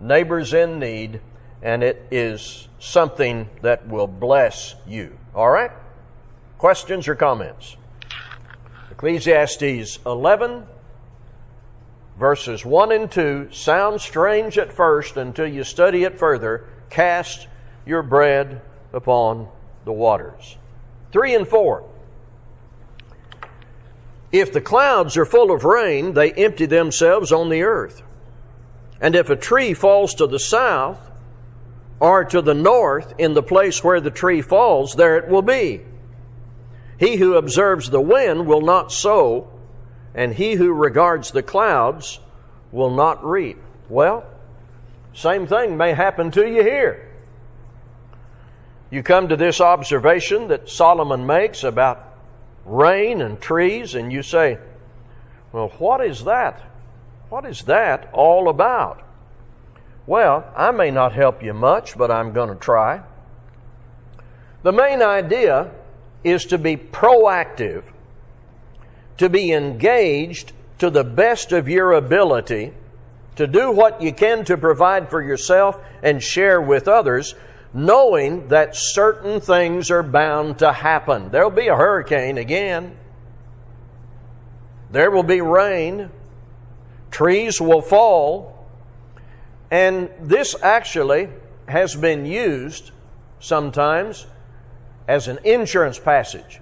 neighbors 0.00 0.54
in 0.54 0.78
need, 0.78 1.20
and 1.62 1.82
it 1.82 2.06
is 2.10 2.68
something 2.78 3.48
that 3.62 3.86
will 3.86 4.06
bless 4.06 4.74
you. 4.86 5.18
All 5.34 5.50
right? 5.50 5.70
Questions 6.58 7.06
or 7.08 7.14
comments? 7.14 7.76
Ecclesiastes 8.90 9.98
11, 10.04 10.66
verses 12.18 12.64
1 12.64 12.92
and 12.92 13.10
2 13.10 13.48
sound 13.50 14.00
strange 14.00 14.58
at 14.58 14.72
first 14.72 15.16
until 15.16 15.46
you 15.46 15.64
study 15.64 16.04
it 16.04 16.18
further. 16.18 16.66
Cast 16.90 17.48
your 17.86 18.02
bread 18.02 18.60
upon 18.92 19.48
the 19.84 19.92
waters. 19.92 20.56
3 21.12 21.34
and 21.34 21.48
4. 21.48 21.84
If 24.32 24.52
the 24.52 24.60
clouds 24.60 25.16
are 25.16 25.24
full 25.24 25.50
of 25.50 25.64
rain, 25.64 26.12
they 26.12 26.32
empty 26.32 26.66
themselves 26.66 27.32
on 27.32 27.48
the 27.48 27.62
earth. 27.62 28.02
And 29.00 29.14
if 29.14 29.30
a 29.30 29.36
tree 29.36 29.74
falls 29.74 30.14
to 30.14 30.26
the 30.26 30.38
south 30.38 31.10
or 31.98 32.24
to 32.24 32.42
the 32.42 32.54
north 32.54 33.14
in 33.18 33.34
the 33.34 33.42
place 33.42 33.82
where 33.82 34.00
the 34.00 34.10
tree 34.10 34.42
falls, 34.42 34.94
there 34.94 35.16
it 35.16 35.28
will 35.28 35.42
be. 35.42 35.82
He 36.98 37.16
who 37.16 37.34
observes 37.34 37.88
the 37.88 38.00
wind 38.00 38.46
will 38.46 38.60
not 38.60 38.92
sow, 38.92 39.48
and 40.14 40.34
he 40.34 40.54
who 40.54 40.72
regards 40.72 41.30
the 41.30 41.42
clouds 41.42 42.20
will 42.72 42.90
not 42.90 43.24
reap. 43.24 43.58
Well, 43.88 44.24
same 45.14 45.46
thing 45.46 45.76
may 45.76 45.94
happen 45.94 46.30
to 46.32 46.46
you 46.46 46.62
here. 46.62 47.08
You 48.90 49.02
come 49.02 49.28
to 49.28 49.36
this 49.36 49.60
observation 49.60 50.48
that 50.48 50.68
Solomon 50.68 51.26
makes 51.26 51.64
about 51.64 52.06
rain 52.64 53.20
and 53.20 53.40
trees, 53.40 53.94
and 53.94 54.12
you 54.12 54.22
say, 54.22 54.58
Well, 55.52 55.68
what 55.78 56.04
is 56.04 56.24
that? 56.24 56.69
What 57.30 57.46
is 57.46 57.62
that 57.62 58.10
all 58.12 58.48
about? 58.48 59.02
Well, 60.06 60.52
I 60.56 60.72
may 60.72 60.90
not 60.90 61.12
help 61.12 61.42
you 61.42 61.54
much, 61.54 61.96
but 61.96 62.10
I'm 62.10 62.32
going 62.32 62.48
to 62.48 62.56
try. 62.56 63.02
The 64.64 64.72
main 64.72 65.00
idea 65.00 65.70
is 66.24 66.44
to 66.46 66.58
be 66.58 66.76
proactive, 66.76 67.84
to 69.16 69.28
be 69.28 69.52
engaged 69.52 70.52
to 70.78 70.90
the 70.90 71.04
best 71.04 71.52
of 71.52 71.68
your 71.68 71.92
ability, 71.92 72.72
to 73.36 73.46
do 73.46 73.70
what 73.70 74.02
you 74.02 74.12
can 74.12 74.44
to 74.46 74.58
provide 74.58 75.08
for 75.08 75.22
yourself 75.22 75.80
and 76.02 76.20
share 76.20 76.60
with 76.60 76.88
others, 76.88 77.36
knowing 77.72 78.48
that 78.48 78.74
certain 78.74 79.40
things 79.40 79.88
are 79.90 80.02
bound 80.02 80.58
to 80.58 80.72
happen. 80.72 81.30
There'll 81.30 81.50
be 81.50 81.68
a 81.68 81.76
hurricane 81.76 82.38
again. 82.38 82.96
There 84.90 85.12
will 85.12 85.22
be 85.22 85.40
rain 85.40 86.10
trees 87.10 87.60
will 87.60 87.82
fall. 87.82 88.66
And 89.70 90.10
this 90.20 90.56
actually 90.62 91.28
has 91.68 91.94
been 91.94 92.26
used 92.26 92.90
sometimes 93.38 94.26
as 95.06 95.28
an 95.28 95.38
insurance 95.44 95.98
passage. 95.98 96.60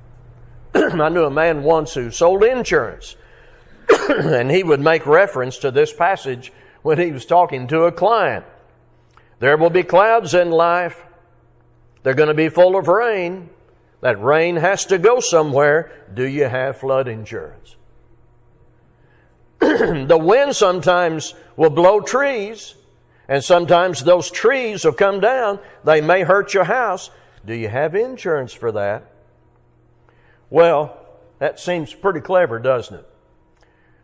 I 0.74 1.08
knew 1.08 1.24
a 1.24 1.30
man 1.30 1.62
once 1.62 1.94
who 1.94 2.10
sold 2.10 2.44
insurance, 2.44 3.16
and 4.08 4.50
he 4.50 4.62
would 4.62 4.80
make 4.80 5.06
reference 5.06 5.58
to 5.58 5.70
this 5.70 5.92
passage 5.92 6.52
when 6.82 6.98
he 6.98 7.12
was 7.12 7.24
talking 7.24 7.66
to 7.68 7.82
a 7.82 7.92
client. 7.92 8.44
There 9.38 9.56
will 9.56 9.70
be 9.70 9.82
clouds 9.82 10.34
in 10.34 10.50
life. 10.50 11.04
They're 12.02 12.14
going 12.14 12.28
to 12.28 12.34
be 12.34 12.48
full 12.48 12.76
of 12.76 12.88
rain. 12.88 13.50
That 14.00 14.22
rain 14.22 14.56
has 14.56 14.86
to 14.86 14.98
go 14.98 15.20
somewhere. 15.20 15.90
Do 16.12 16.24
you 16.24 16.44
have 16.44 16.78
flood 16.78 17.08
insurance? 17.08 17.75
the 19.60 20.18
wind 20.20 20.54
sometimes 20.54 21.34
will 21.56 21.70
blow 21.70 22.00
trees, 22.00 22.74
and 23.28 23.42
sometimes 23.42 24.04
those 24.04 24.30
trees 24.30 24.84
will 24.84 24.92
come 24.92 25.20
down. 25.20 25.58
They 25.84 26.00
may 26.00 26.22
hurt 26.22 26.54
your 26.54 26.64
house. 26.64 27.10
Do 27.44 27.54
you 27.54 27.68
have 27.68 27.94
insurance 27.94 28.52
for 28.52 28.72
that? 28.72 29.10
Well, 30.50 30.98
that 31.38 31.58
seems 31.58 31.94
pretty 31.94 32.20
clever, 32.20 32.58
doesn't 32.58 32.96
it? 32.96 33.08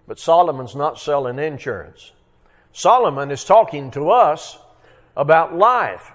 But 0.07 0.19
Solomon's 0.19 0.75
not 0.75 0.99
selling 0.99 1.39
insurance. 1.39 2.13
Solomon 2.73 3.31
is 3.31 3.45
talking 3.45 3.91
to 3.93 4.11
us 4.11 4.59
about 5.17 5.55
life. 5.55 6.13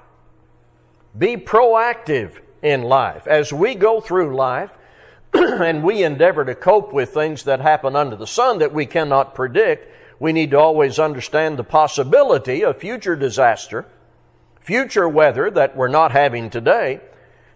Be 1.18 1.38
proactive 1.38 2.40
in 2.62 2.84
life. 2.84 3.28
As 3.28 3.54
we 3.54 3.76
go 3.76 4.02
through 4.02 4.36
life, 4.36 4.77
and 5.62 5.84
we 5.84 6.04
endeavor 6.04 6.44
to 6.46 6.56
cope 6.56 6.92
with 6.92 7.14
things 7.14 7.44
that 7.44 7.60
happen 7.60 7.96
under 7.96 8.16
the 8.16 8.28
sun 8.28 8.60
that 8.60 8.74
we 8.74 8.86
cannot 8.86 9.36
predict, 9.36 9.92
we 10.20 10.34
need 10.34 10.52
to 10.52 10.60
always 10.60 10.98
understand 10.98 11.58
the 11.58 11.64
possibility 11.64 12.64
of 12.64 12.78
future 12.78 13.16
disaster, 13.16 13.86
future 14.60 15.08
weather 15.08 15.52
that 15.52 15.76
we're 15.76 15.88
not 15.88 16.12
having 16.12 16.50
today. 16.50 17.00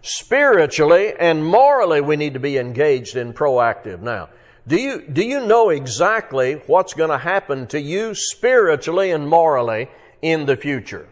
Spiritually 0.00 1.12
and 1.18 1.44
morally, 1.44 2.00
we 2.00 2.16
need 2.16 2.34
to 2.34 2.40
be 2.40 2.58
engaged 2.58 3.16
in 3.16 3.32
proactive. 3.32 4.00
Now, 4.00 4.28
do 4.66 4.76
you, 4.76 5.02
do 5.02 5.24
you 5.24 5.44
know 5.44 5.70
exactly 5.70 6.54
what's 6.66 6.94
going 6.94 7.10
to 7.10 7.18
happen 7.18 7.66
to 7.68 7.80
you 7.80 8.14
spiritually 8.14 9.10
and 9.10 9.28
morally 9.28 9.88
in 10.20 10.46
the 10.46 10.56
future? 10.56 11.08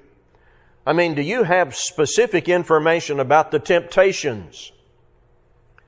I 0.87 0.93
mean, 0.93 1.15
do 1.15 1.23
you 1.23 1.43
have 1.43 1.75
specific 1.75 2.49
information 2.49 3.21
about 3.21 3.50
the 3.50 3.59
temptations? 3.59 4.73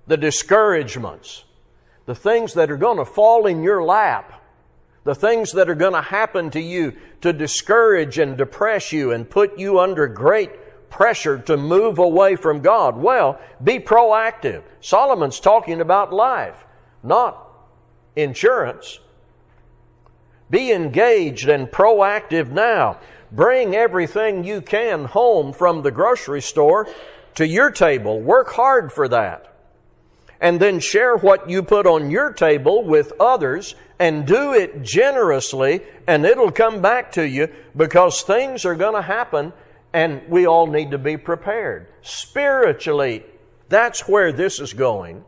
The 0.07 0.17
discouragements, 0.17 1.45
the 2.07 2.15
things 2.15 2.55
that 2.55 2.71
are 2.71 2.77
going 2.77 2.99
to 2.99 3.05
fall 3.05 3.47
in 3.47 3.63
your 3.63 3.83
lap, 3.83 4.43
the 5.05 5.15
things 5.15 5.53
that 5.53 5.69
are 5.69 5.75
going 5.75 5.93
to 5.93 6.03
happen 6.03 6.51
to 6.51 6.61
you 6.61 6.97
to 7.21 7.33
discourage 7.33 8.19
and 8.19 8.37
depress 8.37 8.93
you 8.93 9.13
and 9.13 9.29
put 9.29 9.59
you 9.59 9.79
under 9.79 10.07
great 10.07 10.51
pressure 10.91 11.39
to 11.39 11.57
move 11.57 11.99
away 11.99 12.37
from 12.37 12.61
God. 12.61 12.97
Well, 12.97 13.41
be 13.63 13.79
proactive. 13.79 14.63
Solomon's 14.81 15.41
talking 15.41 15.81
about 15.81 16.13
life, 16.13 16.65
not 17.03 17.49
insurance. 18.15 19.01
Be 20.51 20.71
engaged 20.71 21.49
and 21.49 21.67
proactive 21.69 22.51
now. 22.51 22.99
Bring 23.33 23.75
everything 23.75 24.45
you 24.45 24.61
can 24.61 25.07
home 25.07 25.55
from 25.55 25.81
the 25.81 25.91
grocery 25.91 26.43
store 26.43 26.87
to 27.37 27.47
your 27.47 27.71
table. 27.71 28.21
Work 28.21 28.51
hard 28.53 28.93
for 28.93 29.09
that. 29.09 29.52
And 30.43 30.59
then 30.59 30.81
share 30.81 31.17
what 31.17 31.49
you 31.49 31.63
put 31.63 31.87
on 31.87 32.11
your 32.11 32.33
table 32.33 32.85
with 32.85 33.13
others 33.21 33.77
and 34.01 34.27
do 34.27 34.53
it 34.53 34.83
generously 34.83 35.83
and 36.09 36.27
it'll 36.27 36.51
come 36.51 36.83
back 36.83 37.13
to 37.13 37.27
you 37.27 37.49
because 37.77 38.23
things 38.23 38.65
are 38.65 38.75
going 38.75 38.97
to 38.97 39.03
happen 39.03 39.53
and 39.93 40.21
we 40.29 40.47
all 40.47 40.67
need 40.67 40.91
to 40.91 40.99
be 40.99 41.17
prepared. 41.17 41.87
Spiritually, 42.03 43.25
that's 43.69 44.09
where 44.09 44.33
this 44.33 44.59
is 44.59 44.73
going. 44.73 45.25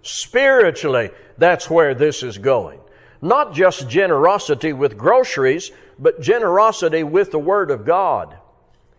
Spiritually, 0.00 1.10
that's 1.36 1.68
where 1.68 1.94
this 1.94 2.22
is 2.22 2.38
going. 2.38 2.80
Not 3.20 3.52
just 3.52 3.88
generosity 3.90 4.72
with 4.72 4.96
groceries, 4.96 5.70
but 5.98 6.22
generosity 6.22 7.02
with 7.02 7.30
the 7.30 7.38
Word 7.38 7.70
of 7.70 7.84
God 7.84 8.38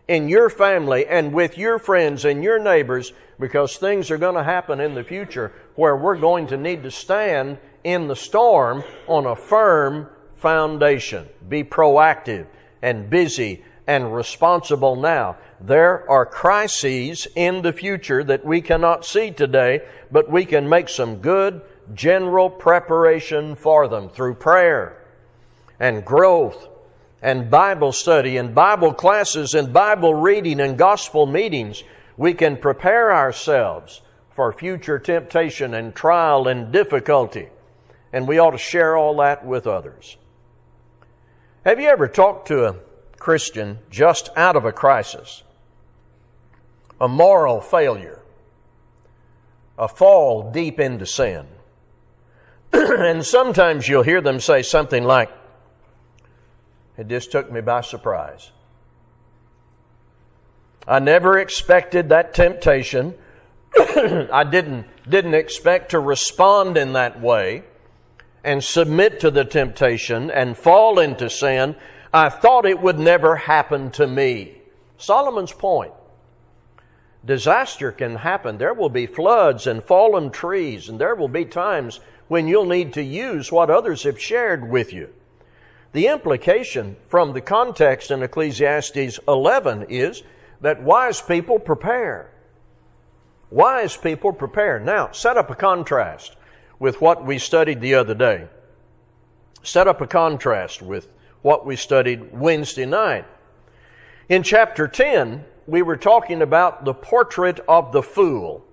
in 0.07 0.29
your 0.29 0.49
family 0.49 1.05
and 1.07 1.33
with 1.33 1.57
your 1.57 1.79
friends 1.79 2.25
and 2.25 2.43
your 2.43 2.59
neighbors 2.59 3.11
because 3.39 3.77
things 3.77 4.11
are 4.11 4.17
going 4.17 4.35
to 4.35 4.43
happen 4.43 4.79
in 4.79 4.93
the 4.93 5.03
future 5.03 5.51
where 5.75 5.95
we're 5.95 6.17
going 6.17 6.47
to 6.47 6.57
need 6.57 6.83
to 6.83 6.91
stand 6.91 7.57
in 7.83 8.07
the 8.07 8.15
storm 8.15 8.83
on 9.07 9.25
a 9.25 9.35
firm 9.35 10.07
foundation. 10.35 11.27
Be 11.47 11.63
proactive 11.63 12.47
and 12.81 13.09
busy 13.09 13.63
and 13.87 14.13
responsible 14.13 14.95
now. 14.95 15.37
There 15.59 16.09
are 16.09 16.25
crises 16.25 17.27
in 17.35 17.61
the 17.61 17.73
future 17.73 18.23
that 18.23 18.45
we 18.45 18.61
cannot 18.61 19.05
see 19.05 19.31
today, 19.31 19.81
but 20.11 20.29
we 20.29 20.45
can 20.45 20.67
make 20.67 20.89
some 20.89 21.17
good 21.17 21.61
general 21.93 22.49
preparation 22.49 23.55
for 23.55 23.87
them 23.87 24.09
through 24.09 24.35
prayer 24.35 25.01
and 25.79 26.05
growth 26.05 26.67
and 27.25 27.49
Bible 27.49 27.91
study 27.91 28.37
and 28.37 28.53
Bible 28.53 28.93
classes 28.93 29.55
and 29.55 29.73
Bible 29.73 30.13
reading 30.13 30.59
and 30.59 30.77
gospel 30.77 31.25
meetings. 31.25 31.83
We 32.17 32.35
can 32.35 32.57
prepare 32.57 33.11
ourselves 33.11 34.01
for 34.29 34.53
future 34.53 34.99
temptation 34.99 35.73
and 35.73 35.95
trial 35.95 36.47
and 36.47 36.71
difficulty. 36.71 37.49
And 38.13 38.27
we 38.27 38.37
ought 38.37 38.51
to 38.51 38.59
share 38.59 38.95
all 38.95 39.17
that 39.17 39.43
with 39.43 39.65
others. 39.65 40.17
Have 41.65 41.79
you 41.79 41.87
ever 41.87 42.07
talked 42.07 42.47
to 42.49 42.67
a 42.67 42.75
Christian 43.17 43.79
just 43.89 44.29
out 44.35 44.55
of 44.55 44.65
a 44.65 44.71
crisis, 44.71 45.41
a 47.01 47.07
moral 47.07 47.59
failure, 47.59 48.21
a 49.79 49.87
fall 49.87 50.51
deep 50.51 50.79
into 50.79 51.07
sin. 51.07 51.47
and 52.71 53.25
sometimes 53.25 53.89
you'll 53.89 54.03
hear 54.03 54.21
them 54.21 54.39
say 54.39 54.61
something 54.61 55.03
like, 55.03 55.31
It 56.97 57.07
just 57.07 57.31
took 57.31 57.51
me 57.51 57.61
by 57.61 57.81
surprise. 57.81 58.51
I 60.87 60.99
never 60.99 61.37
expected 61.37 62.09
that 62.09 62.33
temptation. 62.33 63.15
I 63.77 64.43
didn't, 64.43 64.85
didn't 65.09 65.33
expect 65.33 65.91
to 65.91 65.99
respond 65.99 66.77
in 66.77 66.93
that 66.93 67.19
way 67.19 67.63
and 68.43 68.63
submit 68.63 69.19
to 69.21 69.31
the 69.31 69.43
temptation 69.43 70.29
and 70.29 70.55
fall 70.55 70.99
into 70.99 71.29
sin 71.29 71.75
I 72.15 72.29
thought 72.29 72.65
it 72.65 72.81
would 72.81 72.97
never 72.97 73.35
happen 73.35 73.91
to 73.91 74.07
me. 74.07 74.53
Solomon's 74.97 75.51
point. 75.51 75.91
Disaster 77.25 77.91
can 77.91 78.15
happen. 78.15 78.57
There 78.57 78.73
will 78.73 78.87
be 78.87 79.05
floods 79.05 79.67
and 79.67 79.83
fallen 79.83 80.29
trees, 80.31 80.87
and 80.87 80.97
there 80.97 81.13
will 81.13 81.27
be 81.27 81.43
times 81.43 81.99
when 82.29 82.47
you'll 82.47 82.67
need 82.67 82.93
to 82.93 83.03
use 83.03 83.51
what 83.51 83.69
others 83.69 84.03
have 84.03 84.17
shared 84.17 84.69
with 84.69 84.93
you. 84.93 85.09
The 85.95 86.07
implication 86.07 86.97
from 87.07 87.31
the 87.31 87.39
context 87.39 88.11
in 88.11 88.21
Ecclesiastes 88.21 89.17
11 89.29 89.85
is 89.87 90.23
that 90.59 90.83
wise 90.83 91.21
people 91.21 91.57
prepare. 91.57 92.33
Wise 93.49 93.95
people 93.95 94.33
prepare. 94.33 94.77
Now, 94.77 95.13
set 95.13 95.37
up 95.37 95.49
a 95.49 95.55
contrast 95.55 96.35
with 96.79 96.99
what 96.99 97.25
we 97.25 97.37
studied 97.37 97.79
the 97.79 97.95
other 97.95 98.13
day. 98.13 98.49
Set 99.63 99.87
up 99.87 100.01
a 100.01 100.07
contrast 100.07 100.81
with 100.81 101.07
what 101.41 101.65
we 101.65 101.77
studied 101.77 102.37
Wednesday 102.37 102.85
night. 102.85 103.23
In 104.27 104.43
chapter 104.43 104.89
10, 104.89 105.45
we 105.65 105.81
were 105.81 105.95
talking 105.95 106.41
about 106.41 106.83
the 106.83 106.93
portrait 106.93 107.61
of 107.69 107.93
the 107.93 108.03
fool. 108.03 108.65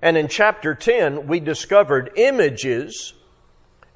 And 0.00 0.16
in 0.16 0.28
chapter 0.28 0.74
10, 0.74 1.26
we 1.26 1.40
discovered 1.40 2.12
images 2.16 3.12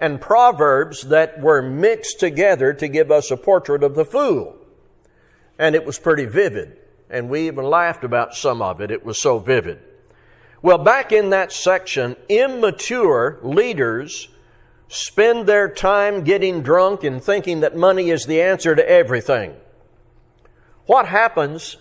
and 0.03 0.21
proverbs 0.21 1.03
that 1.03 1.41
were 1.41 1.63
mixed 1.63 2.19
together 2.19 2.73
to 2.73 2.89
give 2.89 3.13
us 3.13 3.31
a 3.31 3.37
portrait 3.37 3.85
of 3.85 3.95
the 3.95 4.05
fool. 4.05 4.57
And 5.61 5.77
it 5.77 5.87
was 5.87 5.97
pretty 6.01 6.25
vivid. 6.25 6.77
And 7.09 7.31
we 7.31 7.47
even 7.47 7.65
laughed 7.65 8.03
about 8.03 8.35
some 8.35 8.61
of 8.61 8.81
it. 8.81 8.91
It 8.91 9.05
was 9.05 9.23
so 9.23 9.39
vivid. 9.39 9.79
Well, 10.61 10.79
back 10.79 11.13
in 11.13 11.31
that 11.31 11.53
section, 11.53 12.17
immature 12.29 13.39
leaders 13.45 14.29
spend 14.89 15.47
their 15.47 15.69
time 15.69 16.25
getting 16.25 16.63
drunk 16.63 17.05
and 17.05 17.23
thinking 17.23 17.61
that 17.61 17.77
money 17.77 18.11
is 18.11 18.27
the 18.27 18.43
answer 18.43 18.75
to 18.75 18.91
everything. 18.91 19.55
What 20.87 21.07
happens 21.07 21.77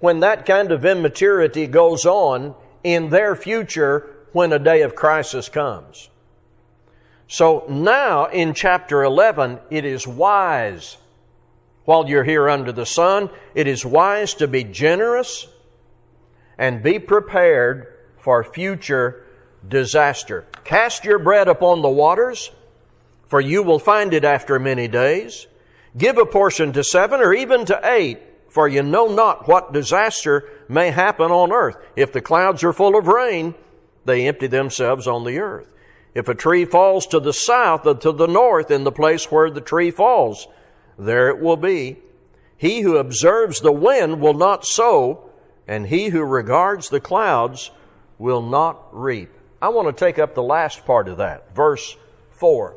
when 0.00 0.20
that 0.20 0.46
kind 0.46 0.72
of 0.72 0.86
immaturity 0.86 1.66
goes 1.66 2.06
on 2.06 2.54
in 2.82 3.10
their 3.10 3.36
future 3.36 4.16
when 4.32 4.50
a 4.50 4.58
day 4.58 4.80
of 4.80 4.94
crisis 4.94 5.50
comes? 5.50 6.08
So 7.28 7.64
now 7.68 8.26
in 8.26 8.54
chapter 8.54 9.02
11, 9.02 9.58
it 9.70 9.84
is 9.84 10.06
wise, 10.06 10.96
while 11.84 12.08
you're 12.08 12.24
here 12.24 12.48
under 12.48 12.72
the 12.72 12.86
sun, 12.86 13.30
it 13.54 13.66
is 13.66 13.84
wise 13.84 14.34
to 14.34 14.48
be 14.48 14.64
generous 14.64 15.48
and 16.58 16.82
be 16.82 16.98
prepared 16.98 17.94
for 18.18 18.42
future 18.44 19.24
disaster. 19.68 20.46
Cast 20.64 21.04
your 21.04 21.18
bread 21.18 21.48
upon 21.48 21.82
the 21.82 21.88
waters, 21.88 22.50
for 23.26 23.40
you 23.40 23.62
will 23.62 23.78
find 23.78 24.14
it 24.14 24.24
after 24.24 24.58
many 24.58 24.88
days. 24.88 25.46
Give 25.96 26.18
a 26.18 26.26
portion 26.26 26.72
to 26.72 26.84
seven 26.84 27.20
or 27.20 27.34
even 27.34 27.64
to 27.66 27.80
eight, 27.84 28.20
for 28.48 28.68
you 28.68 28.82
know 28.82 29.06
not 29.06 29.48
what 29.48 29.72
disaster 29.72 30.48
may 30.68 30.90
happen 30.90 31.30
on 31.30 31.52
earth. 31.52 31.76
If 31.96 32.12
the 32.12 32.20
clouds 32.20 32.62
are 32.64 32.72
full 32.72 32.96
of 32.96 33.06
rain, 33.06 33.54
they 34.04 34.26
empty 34.28 34.46
themselves 34.46 35.06
on 35.06 35.24
the 35.24 35.38
earth. 35.38 35.68
If 36.16 36.28
a 36.28 36.34
tree 36.34 36.64
falls 36.64 37.06
to 37.08 37.20
the 37.20 37.34
south 37.34 37.84
or 37.84 37.94
to 37.96 38.10
the 38.10 38.26
north 38.26 38.70
in 38.70 38.84
the 38.84 38.90
place 38.90 39.30
where 39.30 39.50
the 39.50 39.60
tree 39.60 39.90
falls, 39.90 40.48
there 40.98 41.28
it 41.28 41.40
will 41.40 41.58
be. 41.58 41.98
He 42.56 42.80
who 42.80 42.96
observes 42.96 43.60
the 43.60 43.70
wind 43.70 44.18
will 44.18 44.32
not 44.32 44.64
sow, 44.64 45.28
and 45.68 45.86
he 45.86 46.08
who 46.08 46.22
regards 46.24 46.88
the 46.88 47.00
clouds 47.00 47.70
will 48.16 48.40
not 48.40 48.82
reap. 48.92 49.28
I 49.60 49.68
want 49.68 49.94
to 49.94 50.04
take 50.04 50.18
up 50.18 50.34
the 50.34 50.42
last 50.42 50.86
part 50.86 51.06
of 51.08 51.18
that, 51.18 51.54
verse 51.54 51.98
4. 52.30 52.74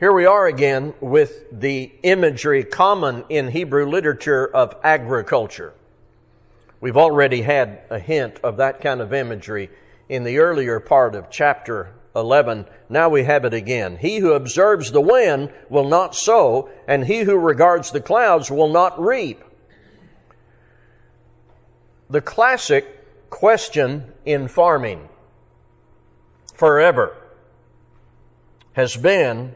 Here 0.00 0.12
we 0.12 0.26
are 0.26 0.46
again 0.46 0.92
with 1.00 1.44
the 1.50 1.90
imagery 2.02 2.62
common 2.62 3.24
in 3.30 3.48
Hebrew 3.48 3.88
literature 3.88 4.46
of 4.46 4.76
agriculture. 4.84 5.72
We've 6.82 6.98
already 6.98 7.40
had 7.40 7.80
a 7.88 7.98
hint 7.98 8.38
of 8.44 8.58
that 8.58 8.82
kind 8.82 9.00
of 9.00 9.14
imagery 9.14 9.70
in 10.08 10.24
the 10.24 10.38
earlier 10.38 10.80
part 10.80 11.14
of 11.14 11.30
chapter 11.30 11.94
11. 12.16 12.66
Now 12.88 13.08
we 13.08 13.24
have 13.24 13.44
it 13.44 13.54
again. 13.54 13.98
He 13.98 14.18
who 14.18 14.32
observes 14.32 14.90
the 14.90 15.00
wind 15.00 15.52
will 15.68 15.88
not 15.88 16.14
sow, 16.14 16.70
and 16.86 17.06
he 17.06 17.20
who 17.20 17.36
regards 17.36 17.90
the 17.90 18.00
clouds 18.00 18.50
will 18.50 18.68
not 18.68 19.00
reap. 19.00 19.42
The 22.10 22.20
classic 22.20 23.30
question 23.30 24.12
in 24.24 24.48
farming 24.48 25.08
forever 26.54 27.16
has 28.72 28.96
been 28.96 29.54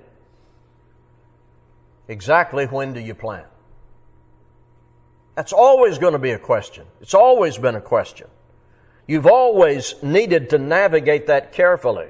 exactly 2.08 2.66
when 2.66 2.92
do 2.92 3.00
you 3.00 3.14
plant? 3.14 3.46
That's 5.34 5.52
always 5.52 5.96
going 5.98 6.12
to 6.12 6.18
be 6.18 6.32
a 6.32 6.38
question. 6.38 6.84
It's 7.00 7.14
always 7.14 7.56
been 7.56 7.74
a 7.74 7.80
question. 7.80 8.28
You've 9.06 9.26
always 9.26 9.94
needed 10.02 10.50
to 10.50 10.58
navigate 10.58 11.26
that 11.26 11.52
carefully. 11.52 12.08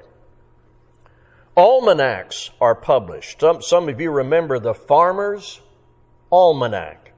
Almanacs 1.55 2.49
are 2.59 2.75
published. 2.75 3.41
Some, 3.41 3.61
some 3.61 3.89
of 3.89 3.99
you 3.99 4.11
remember 4.11 4.59
the 4.59 4.73
Farmer's 4.73 5.59
Almanac. 6.31 7.13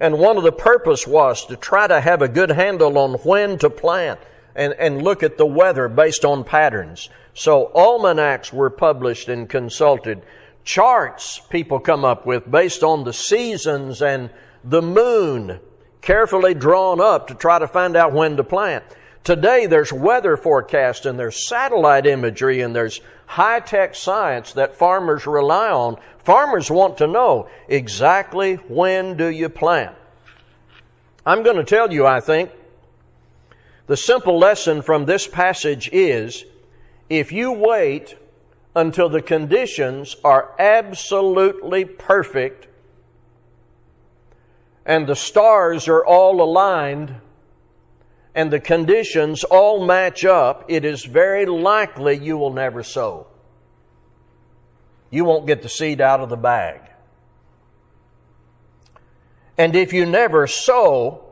And 0.00 0.18
one 0.18 0.36
of 0.36 0.42
the 0.42 0.52
purpose 0.52 1.06
was 1.06 1.46
to 1.46 1.56
try 1.56 1.86
to 1.86 2.00
have 2.00 2.22
a 2.22 2.28
good 2.28 2.50
handle 2.50 2.98
on 2.98 3.14
when 3.14 3.58
to 3.58 3.70
plant 3.70 4.20
and, 4.54 4.74
and 4.74 5.02
look 5.02 5.22
at 5.22 5.36
the 5.36 5.46
weather 5.46 5.88
based 5.88 6.24
on 6.24 6.44
patterns. 6.44 7.08
So 7.34 7.70
almanacs 7.74 8.52
were 8.52 8.70
published 8.70 9.28
and 9.28 9.48
consulted 9.48 10.22
charts 10.64 11.40
people 11.50 11.78
come 11.78 12.04
up 12.04 12.24
with 12.24 12.50
based 12.50 12.82
on 12.82 13.04
the 13.04 13.12
seasons 13.12 14.00
and 14.00 14.30
the 14.64 14.82
moon, 14.82 15.60
carefully 16.04 16.52
drawn 16.52 17.00
up 17.00 17.28
to 17.28 17.34
try 17.34 17.58
to 17.58 17.66
find 17.66 17.96
out 17.96 18.12
when 18.12 18.36
to 18.36 18.44
plant. 18.44 18.84
Today 19.24 19.64
there's 19.64 19.90
weather 19.90 20.36
forecast 20.36 21.06
and 21.06 21.18
there's 21.18 21.48
satellite 21.48 22.04
imagery 22.04 22.60
and 22.60 22.76
there's 22.76 23.00
high 23.26 23.60
tech 23.60 23.94
science 23.94 24.52
that 24.52 24.76
farmers 24.76 25.26
rely 25.26 25.70
on. 25.70 25.96
Farmers 26.18 26.70
want 26.70 26.98
to 26.98 27.06
know 27.06 27.48
exactly 27.68 28.56
when 28.68 29.16
do 29.16 29.26
you 29.26 29.48
plant. 29.48 29.96
I'm 31.24 31.42
going 31.42 31.56
to 31.56 31.64
tell 31.64 31.90
you, 31.90 32.06
I 32.06 32.20
think, 32.20 32.50
the 33.86 33.96
simple 33.96 34.38
lesson 34.38 34.82
from 34.82 35.06
this 35.06 35.26
passage 35.26 35.88
is 35.90 36.44
if 37.08 37.32
you 37.32 37.50
wait 37.52 38.16
until 38.76 39.08
the 39.08 39.22
conditions 39.22 40.16
are 40.22 40.54
absolutely 40.58 41.86
perfect 41.86 42.66
and 44.86 45.06
the 45.06 45.16
stars 45.16 45.88
are 45.88 46.04
all 46.04 46.42
aligned 46.42 47.16
and 48.34 48.52
the 48.52 48.60
conditions 48.60 49.44
all 49.44 49.86
match 49.86 50.24
up, 50.24 50.64
it 50.68 50.84
is 50.84 51.04
very 51.04 51.46
likely 51.46 52.16
you 52.18 52.36
will 52.36 52.52
never 52.52 52.82
sow. 52.82 53.28
You 55.10 55.24
won't 55.24 55.46
get 55.46 55.62
the 55.62 55.68
seed 55.68 56.00
out 56.00 56.20
of 56.20 56.28
the 56.28 56.36
bag. 56.36 56.80
And 59.56 59.76
if 59.76 59.92
you 59.92 60.04
never 60.04 60.48
sow, 60.48 61.24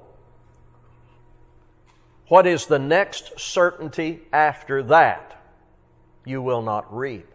what 2.29 2.47
is 2.47 2.67
the 2.67 2.79
next 2.79 3.41
certainty 3.41 4.21
after 4.33 4.85
that? 4.85 5.43
You 6.25 6.41
will 6.41 6.62
not 6.62 6.95
reap. 6.97 7.27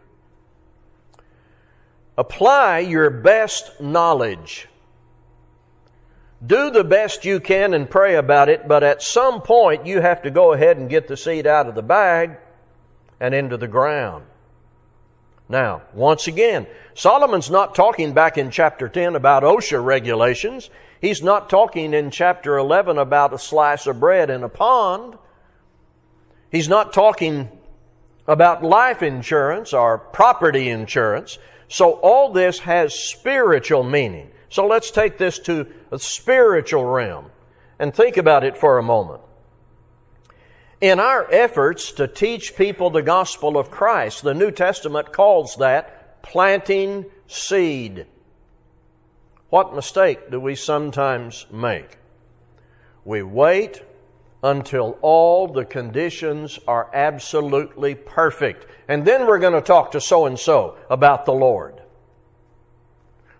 Apply 2.17 2.79
your 2.79 3.09
best 3.09 3.81
knowledge. 3.81 4.69
Do 6.45 6.69
the 6.69 6.83
best 6.83 7.25
you 7.25 7.39
can 7.39 7.73
and 7.73 7.89
pray 7.89 8.15
about 8.15 8.49
it, 8.49 8.67
but 8.67 8.83
at 8.83 9.01
some 9.01 9.41
point 9.41 9.87
you 9.87 10.01
have 10.01 10.21
to 10.21 10.31
go 10.31 10.53
ahead 10.53 10.77
and 10.77 10.89
get 10.89 11.07
the 11.07 11.17
seed 11.17 11.47
out 11.47 11.67
of 11.67 11.75
the 11.75 11.81
bag 11.81 12.37
and 13.19 13.33
into 13.33 13.57
the 13.57 13.67
ground. 13.67 14.25
Now, 15.49 15.83
once 15.93 16.27
again, 16.27 16.67
Solomon's 16.93 17.49
not 17.49 17.73
talking 17.73 18.13
back 18.13 18.37
in 18.37 18.51
chapter 18.51 18.89
10 18.89 19.15
about 19.15 19.43
OSHA 19.43 19.83
regulations. 19.83 20.69
He's 20.99 21.23
not 21.23 21.49
talking 21.49 21.93
in 21.93 22.11
chapter 22.11 22.57
11 22.57 22.97
about 22.97 23.33
a 23.33 23.39
slice 23.39 23.87
of 23.87 23.99
bread 23.99 24.29
in 24.29 24.43
a 24.43 24.49
pond. 24.49 25.17
He's 26.51 26.69
not 26.69 26.93
talking 26.93 27.49
about 28.27 28.63
life 28.63 29.01
insurance 29.01 29.73
or 29.73 29.97
property 29.97 30.69
insurance. 30.69 31.39
So 31.69 31.93
all 31.93 32.31
this 32.31 32.59
has 32.59 32.93
spiritual 32.93 33.83
meaning. 33.83 34.31
So 34.49 34.65
let's 34.65 34.91
take 34.91 35.17
this 35.17 35.39
to 35.39 35.67
a 35.91 35.99
spiritual 35.99 36.85
realm 36.85 37.31
and 37.79 37.93
think 37.93 38.17
about 38.17 38.43
it 38.43 38.57
for 38.57 38.77
a 38.77 38.83
moment. 38.83 39.21
In 40.79 40.99
our 40.99 41.27
efforts 41.31 41.91
to 41.93 42.07
teach 42.07 42.55
people 42.55 42.89
the 42.89 43.01
gospel 43.01 43.57
of 43.57 43.71
Christ, 43.71 44.23
the 44.23 44.33
New 44.33 44.51
Testament 44.51 45.11
calls 45.11 45.55
that 45.55 46.21
planting 46.21 47.05
seed. 47.27 48.05
What 49.49 49.73
mistake 49.73 50.29
do 50.29 50.39
we 50.39 50.55
sometimes 50.55 51.45
make? 51.51 51.97
We 53.05 53.23
wait 53.23 53.81
until 54.43 54.99
all 55.01 55.47
the 55.47 55.65
conditions 55.65 56.59
are 56.67 56.89
absolutely 56.93 57.95
perfect. 57.95 58.67
And 58.87 59.05
then 59.05 59.25
we're 59.25 59.39
going 59.39 59.53
to 59.53 59.61
talk 59.61 59.91
to 59.91 60.01
so 60.01 60.25
and 60.25 60.37
so 60.37 60.77
about 60.89 61.25
the 61.25 61.33
Lord. 61.33 61.76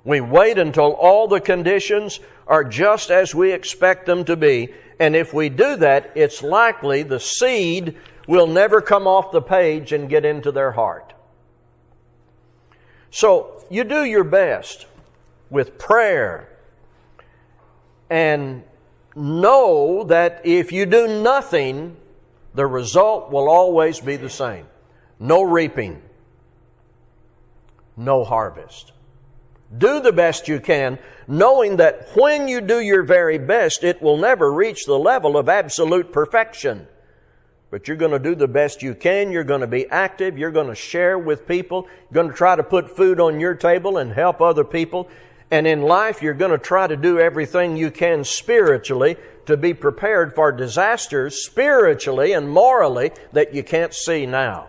We 0.08 0.22
wait 0.22 0.58
until 0.58 0.94
all 0.94 1.28
the 1.28 1.42
conditions 1.42 2.22
are 2.48 2.64
just 2.64 3.12
as 3.12 3.36
we 3.36 3.52
expect 3.52 4.06
them 4.06 4.24
to 4.24 4.38
be. 4.38 4.74
And 5.02 5.18
if 5.18 5.34
we 5.34 5.50
do 5.50 5.76
that, 5.76 6.14
it's 6.16 6.42
likely 6.42 7.04
the 7.04 7.20
seed 7.20 7.98
will 8.26 8.48
never 8.48 8.80
come 8.80 9.06
off 9.06 9.34
the 9.34 9.42
page 9.42 9.92
and 9.92 10.08
get 10.08 10.24
into 10.24 10.54
their 10.54 10.72
heart. 10.72 11.14
So 13.12 13.62
you 13.70 13.84
do 13.84 14.06
your 14.06 14.24
best 14.24 14.86
with 15.50 15.78
prayer 15.78 16.48
and 18.10 18.64
know 19.14 20.06
that 20.06 20.40
if 20.46 20.72
you 20.72 20.86
do 20.86 21.22
nothing, 21.22 21.98
the 22.54 22.66
result 22.66 23.30
will 23.30 23.50
always 23.50 24.00
be 24.00 24.16
the 24.16 24.30
same 24.30 24.68
no 25.20 25.44
reaping, 25.44 26.02
no 27.98 28.24
harvest. 28.24 28.94
Do 29.76 30.00
the 30.00 30.14
best 30.14 30.48
you 30.48 30.60
can, 30.60 30.98
knowing 31.28 31.78
that 31.78 32.10
when 32.16 32.48
you 32.48 32.62
do 32.62 32.80
your 32.80 33.04
very 33.04 33.38
best, 33.38 33.84
it 33.84 34.02
will 34.02 34.18
never 34.18 34.52
reach 34.52 34.86
the 34.86 34.98
level 34.98 35.38
of 35.38 35.50
absolute 35.50 36.14
perfection. 36.14 36.88
But 37.70 37.88
you're 37.88 37.98
going 37.98 38.12
to 38.12 38.20
do 38.20 38.34
the 38.34 38.48
best 38.48 38.82
you 38.82 38.96
can. 38.96 39.32
You're 39.32 39.44
going 39.44 39.62
to 39.62 39.68
be 39.68 39.90
active. 39.90 40.38
You're 40.38 40.52
going 40.52 40.68
to 40.68 40.76
share 40.76 41.20
with 41.20 41.48
people. 41.48 41.88
You're 42.04 42.24
going 42.24 42.30
to 42.30 42.34
try 42.34 42.56
to 42.56 42.64
put 42.64 42.96
food 42.96 43.20
on 43.20 43.42
your 43.42 43.56
table 43.56 43.98
and 43.98 44.14
help 44.14 44.40
other 44.40 44.64
people. 44.64 45.10
And 45.52 45.68
in 45.68 45.82
life, 45.82 46.22
you're 46.22 46.34
going 46.34 46.52
to 46.52 46.58
try 46.58 46.88
to 46.88 46.96
do 46.96 47.20
everything 47.20 47.76
you 47.76 47.92
can 47.92 48.24
spiritually 48.24 49.18
to 49.48 49.58
be 49.58 49.74
prepared 49.74 50.34
for 50.34 50.52
disasters 50.52 51.46
spiritually 51.46 52.32
and 52.34 52.50
morally 52.50 53.12
that 53.34 53.54
you 53.54 53.64
can't 53.64 53.94
see 53.94 54.26
now. 54.26 54.68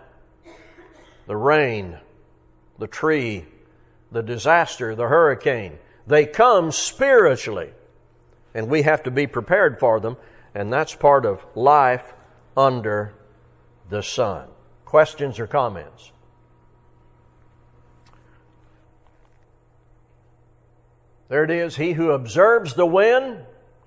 The 1.27 1.37
rain, 1.37 1.99
the 2.79 2.87
tree, 2.87 3.45
the 4.11 4.23
disaster, 4.23 4.95
the 4.95 5.09
hurricane. 5.09 5.79
They 6.07 6.27
come 6.27 6.73
spiritually, 6.73 7.73
and 8.55 8.69
we 8.69 8.83
have 8.83 9.03
to 9.05 9.11
be 9.11 9.27
prepared 9.27 9.79
for 9.79 10.01
them, 10.01 10.17
and 10.55 10.73
that's 10.73 10.95
part 10.95 11.27
of 11.27 11.45
life 11.55 12.15
under 12.57 13.15
the 13.91 14.03
sun. 14.03 14.49
Questions 14.85 15.39
or 15.39 15.47
comments? 15.47 16.13
There 21.29 21.45
it 21.45 21.51
is. 21.51 21.77
He 21.77 21.93
who 21.93 22.13
observes 22.13 22.75
the 22.75 22.87
wind 22.87 23.45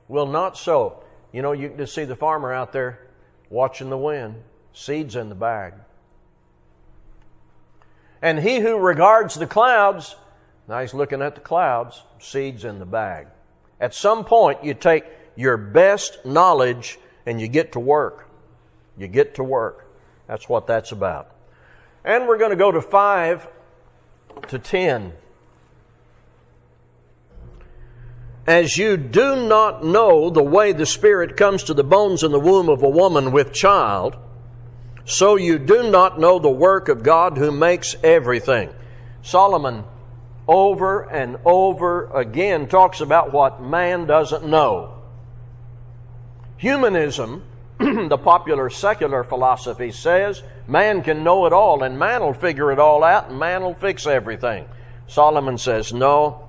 will 0.08 0.28
not 0.28 0.58
sow. 0.58 1.04
You 1.32 1.42
know, 1.42 1.54
you 1.54 1.70
can 1.70 1.78
just 1.78 1.96
see 1.96 2.06
the 2.06 2.16
farmer 2.16 2.54
out 2.54 2.72
there 2.72 3.08
watching 3.50 3.90
the 3.90 3.98
wind, 3.98 4.36
seeds 4.74 5.16
in 5.16 5.30
the 5.30 5.36
bag. 5.36 5.74
And 8.22 8.40
he 8.40 8.60
who 8.60 8.78
regards 8.78 9.36
the 9.36 9.48
clouds, 9.48 10.16
now 10.68 10.82
he's 10.82 10.94
looking 10.94 11.22
at 11.22 11.36
the 11.36 11.42
clouds, 11.42 12.04
seeds 12.20 12.64
in 12.66 12.80
the 12.80 12.86
bag. 12.86 13.28
At 13.80 13.96
some 13.96 14.26
point, 14.26 14.64
you 14.64 14.74
take 14.74 15.06
your 15.36 15.58
best 15.58 16.24
knowledge 16.24 17.00
and 17.26 17.42
you 17.42 17.48
get 17.48 17.72
to 17.74 17.80
work. 17.80 18.30
You 18.98 19.08
get 19.08 19.36
to 19.36 19.44
work. 19.44 19.92
That's 20.28 20.48
what 20.48 20.68
that's 20.68 20.92
about. 20.92 21.36
And 22.06 22.28
we're 22.28 22.38
going 22.38 22.52
to 22.52 22.56
go 22.56 22.72
to 22.72 22.82
5 22.82 23.48
to 24.50 24.60
10. 24.60 25.14
As 28.48 28.78
you 28.78 28.98
do 28.98 29.48
not 29.48 29.84
know 29.84 30.30
the 30.30 30.44
way 30.44 30.74
the 30.74 30.86
Spirit 30.86 31.38
comes 31.38 31.64
to 31.64 31.74
the 31.74 31.84
bones 31.84 32.24
in 32.24 32.32
the 32.32 32.40
womb 32.40 32.70
of 32.70 32.84
a 32.84 32.90
woman 32.90 33.32
with 33.32 33.54
child, 33.54 34.18
so 35.06 35.36
you 35.36 35.60
do 35.60 35.90
not 35.90 36.20
know 36.20 36.40
the 36.40 36.50
work 36.50 36.90
of 36.90 37.04
God 37.04 37.38
who 37.38 37.52
makes 37.52 37.96
everything. 38.04 38.70
Solomon 39.24 39.84
over 40.48 41.04
and 41.10 41.38
over 41.46 42.06
again 42.14 42.68
talks 42.68 43.02
about 43.02 43.32
what 43.32 43.62
man 43.62 44.06
doesn't 44.06 44.46
know. 44.46 44.96
Humanism, 46.58 47.44
the 47.80 48.18
popular 48.18 48.70
secular 48.70 49.24
philosophy, 49.24 49.92
says 49.92 50.44
man 50.68 51.02
can 51.02 51.24
know 51.24 51.46
it 51.46 51.54
all 51.54 51.84
and 51.84 51.98
man 51.98 52.22
will 52.22 52.34
figure 52.34 52.72
it 52.72 52.80
all 52.80 53.04
out 53.04 53.30
and 53.30 53.40
man 53.40 53.62
will 53.62 53.74
fix 53.74 54.06
everything. 54.06 54.66
Solomon 55.08 55.58
says, 55.58 55.92
no, 55.92 56.48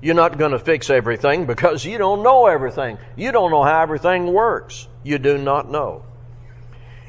you're 0.00 0.14
not 0.14 0.38
going 0.38 0.52
to 0.52 0.58
fix 0.58 0.88
everything 0.88 1.46
because 1.46 1.84
you 1.84 1.98
don't 1.98 2.22
know 2.22 2.46
everything. 2.46 2.98
You 3.16 3.32
don't 3.32 3.50
know 3.50 3.62
how 3.62 3.82
everything 3.82 4.32
works. 4.32 4.88
You 5.02 5.18
do 5.18 5.36
not 5.36 5.70
know. 5.70 6.04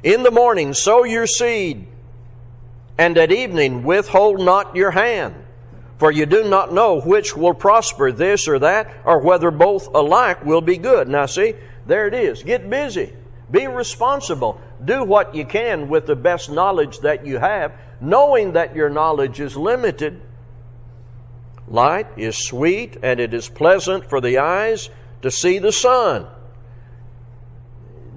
In 0.03 0.23
the 0.23 0.31
morning 0.31 0.73
sow 0.73 1.03
your 1.03 1.27
seed, 1.27 1.85
and 2.97 3.17
at 3.17 3.31
evening 3.31 3.83
withhold 3.83 4.39
not 4.39 4.75
your 4.75 4.91
hand. 4.91 5.35
For 5.99 6.11
you 6.11 6.25
do 6.25 6.43
not 6.43 6.73
know 6.73 6.99
which 6.99 7.37
will 7.37 7.53
prosper, 7.53 8.11
this 8.11 8.47
or 8.47 8.57
that, 8.59 8.91
or 9.05 9.19
whether 9.19 9.51
both 9.51 9.93
alike 9.93 10.43
will 10.43 10.61
be 10.61 10.77
good. 10.77 11.07
Now, 11.07 11.27
see, 11.27 11.53
there 11.85 12.07
it 12.07 12.15
is. 12.15 12.41
Get 12.41 12.67
busy. 12.67 13.13
Be 13.51 13.67
responsible. 13.67 14.59
Do 14.83 15.03
what 15.03 15.35
you 15.35 15.45
can 15.45 15.89
with 15.89 16.07
the 16.07 16.15
best 16.15 16.49
knowledge 16.49 16.99
that 17.01 17.27
you 17.27 17.37
have, 17.37 17.73
knowing 17.99 18.53
that 18.53 18.75
your 18.75 18.89
knowledge 18.89 19.39
is 19.39 19.55
limited. 19.55 20.19
Light 21.67 22.07
is 22.17 22.35
sweet, 22.35 22.97
and 23.03 23.19
it 23.19 23.35
is 23.35 23.47
pleasant 23.47 24.09
for 24.09 24.19
the 24.19 24.39
eyes 24.39 24.89
to 25.21 25.29
see 25.29 25.59
the 25.59 25.71
sun 25.71 26.25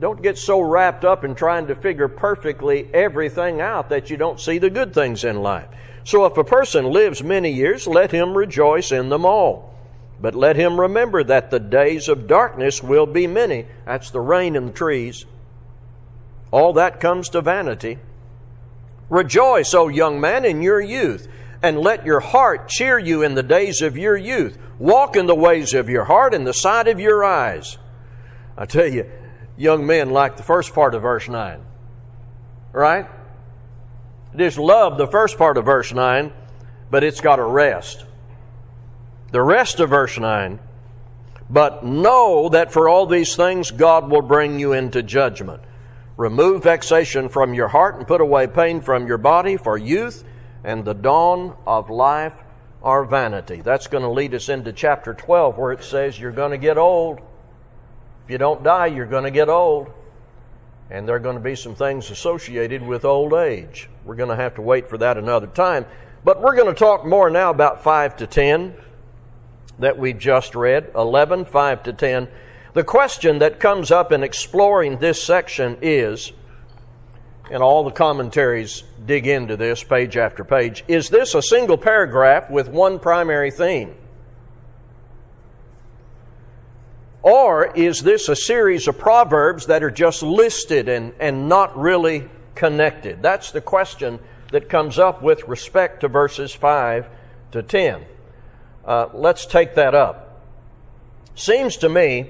don't 0.05 0.21
get 0.21 0.37
so 0.37 0.61
wrapped 0.61 1.03
up 1.03 1.25
in 1.25 1.35
trying 1.35 1.67
to 1.67 1.75
figure 1.75 2.09
perfectly 2.09 2.87
everything 2.93 3.62
out 3.62 3.88
that 3.88 4.11
you 4.11 4.19
don't 4.19 4.38
see 4.38 4.59
the 4.59 4.69
good 4.69 4.93
things 4.93 5.25
in 5.25 5.43
life. 5.43 5.67
So 6.05 6.27
if 6.27 6.37
a 6.37 6.45
person 6.45 6.93
lives 6.93 7.23
many 7.23 7.51
years, 7.51 7.87
let 7.87 8.11
him 8.11 8.37
rejoice 8.37 8.93
in 8.93 9.09
them 9.09 9.25
all. 9.25 9.75
But 10.21 10.35
let 10.35 10.57
him 10.57 10.79
remember 10.79 11.25
that 11.25 11.51
the 11.51 11.59
days 11.59 12.11
of 12.11 12.27
darkness 12.27 12.83
will 12.83 13.07
be 13.07 13.27
many. 13.27 13.64
That's 13.87 14.11
the 14.11 14.21
rain 14.21 14.57
in 14.57 14.67
the 14.67 14.73
trees. 14.73 15.25
All 16.51 16.75
that 16.75 17.01
comes 17.01 17.31
to 17.31 17.40
vanity. 17.40 17.99
Rejoice, 19.09 19.73
O 19.73 19.88
young 19.88 20.21
man, 20.21 20.45
in 20.45 20.61
your 20.61 20.83
youth, 20.83 21.29
and 21.62 21.81
let 21.81 22.05
your 22.05 22.21
heart 22.21 22.69
cheer 22.69 22.99
you 22.99 23.23
in 23.23 23.37
the 23.37 23.43
days 23.43 23.81
of 23.81 23.97
your 23.97 24.19
youth. 24.19 24.59
Walk 24.79 25.17
in 25.17 25.25
the 25.25 25.35
ways 25.35 25.73
of 25.73 25.88
your 25.88 26.05
heart 26.05 26.35
in 26.35 26.45
the 26.45 26.53
sight 26.53 26.88
of 26.88 27.01
your 27.01 27.25
eyes 27.25 27.79
I 28.57 28.67
tell 28.67 28.87
you, 28.87 29.11
young 29.57 29.87
men 29.87 30.11
like 30.11 30.37
the 30.37 30.43
first 30.43 30.75
part 30.75 30.95
of 30.95 31.03
verse 31.03 31.29
9. 31.29 31.61
Right? 32.73 33.07
Just 34.37 34.59
love 34.59 34.99
the 34.99 35.07
first 35.07 35.38
part 35.38 35.57
of 35.59 35.64
verse 35.64 35.93
9, 35.93 36.33
but 36.90 37.05
it's 37.05 37.21
got 37.21 37.38
a 37.38 37.45
rest. 37.45 38.05
The 39.31 39.43
rest 39.43 39.81
of 39.81 39.90
verse 39.90 40.19
9 40.19 40.59
but 41.49 41.85
know 41.85 42.49
that 42.49 42.73
for 42.73 42.88
all 42.88 43.07
these 43.07 43.37
things 43.37 43.71
God 43.71 44.11
will 44.11 44.23
bring 44.23 44.59
you 44.59 44.73
into 44.73 45.03
judgment. 45.03 45.62
Remove 46.17 46.62
vexation 46.62 47.29
from 47.29 47.55
your 47.55 47.69
heart 47.69 47.97
and 47.97 48.07
put 48.07 48.21
away 48.21 48.47
pain 48.47 48.81
from 48.81 49.07
your 49.07 49.19
body, 49.19 49.57
for 49.57 49.77
youth 49.77 50.25
and 50.62 50.85
the 50.85 50.95
dawn 50.95 51.57
of 51.67 51.90
life 51.90 52.43
are 52.83 53.05
vanity. 53.05 53.61
That's 53.61 53.88
going 53.88 54.05
to 54.05 54.11
lead 54.11 54.35
us 54.35 54.49
into 54.49 54.73
chapter 54.73 55.12
12, 55.12 55.59
where 55.59 55.73
it 55.73 55.83
says 55.83 56.19
you're 56.19 56.33
going 56.33 56.53
to 56.53 56.59
get 56.59 56.79
old. 56.79 57.21
If 58.24 58.30
you 58.30 58.38
don't 58.38 58.62
die, 58.62 58.87
you're 58.87 59.06
going 59.06 59.24
to 59.24 59.30
get 59.30 59.48
old. 59.48 59.90
And 60.90 61.06
there 61.06 61.16
are 61.16 61.20
going 61.20 61.37
to 61.37 61.42
be 61.42 61.56
some 61.56 61.74
things 61.74 62.10
associated 62.10 62.82
with 62.82 63.04
old 63.04 63.34
age. 63.34 63.88
We're 64.04 64.14
going 64.16 64.30
to 64.30 64.37
have 64.37 64.54
to 64.54 64.62
wait 64.62 64.88
for 64.88 64.98
that 64.98 65.18
another 65.18 65.46
time. 65.46 65.87
But 66.24 66.40
we're 66.40 66.56
going 66.56 66.72
to 66.72 66.78
talk 66.78 67.04
more 67.04 67.28
now 67.28 67.50
about 67.50 67.82
5 67.82 68.16
to 68.16 68.26
10 68.26 68.74
that 69.78 69.98
we 69.98 70.12
just 70.12 70.54
read, 70.54 70.90
11, 70.94 71.46
5 71.46 71.82
to 71.82 71.92
10. 71.92 72.28
The 72.72 72.84
question 72.84 73.40
that 73.40 73.60
comes 73.60 73.90
up 73.90 74.10
in 74.10 74.22
exploring 74.22 74.98
this 74.98 75.22
section 75.22 75.76
is, 75.82 76.32
and 77.50 77.62
all 77.62 77.84
the 77.84 77.90
commentaries 77.90 78.84
dig 79.04 79.26
into 79.26 79.56
this 79.56 79.84
page 79.84 80.16
after 80.16 80.44
page, 80.44 80.82
is 80.88 81.10
this 81.10 81.34
a 81.34 81.42
single 81.42 81.76
paragraph 81.76 82.50
with 82.50 82.68
one 82.68 82.98
primary 82.98 83.50
theme? 83.50 83.94
Or 87.24 87.72
is 87.74 88.02
this 88.02 88.28
a 88.28 88.37
series 88.37 88.87
of 88.87 88.98
proverbs 88.98 89.64
that 89.66 89.82
are 89.82 89.90
just 89.90 90.22
listed 90.22 90.90
and, 90.90 91.14
and 91.18 91.48
not 91.48 91.74
really 91.74 92.28
connected? 92.54 93.22
That's 93.22 93.50
the 93.50 93.62
question 93.62 94.18
that 94.52 94.68
comes 94.68 94.98
up 94.98 95.22
with 95.22 95.48
respect 95.48 96.02
to 96.02 96.08
verses 96.08 96.52
5 96.52 97.06
to 97.52 97.62
10. 97.62 98.04
Uh, 98.84 99.08
let's 99.14 99.46
take 99.46 99.74
that 99.76 99.94
up. 99.94 100.42
Seems 101.34 101.78
to 101.78 101.88
me 101.88 102.28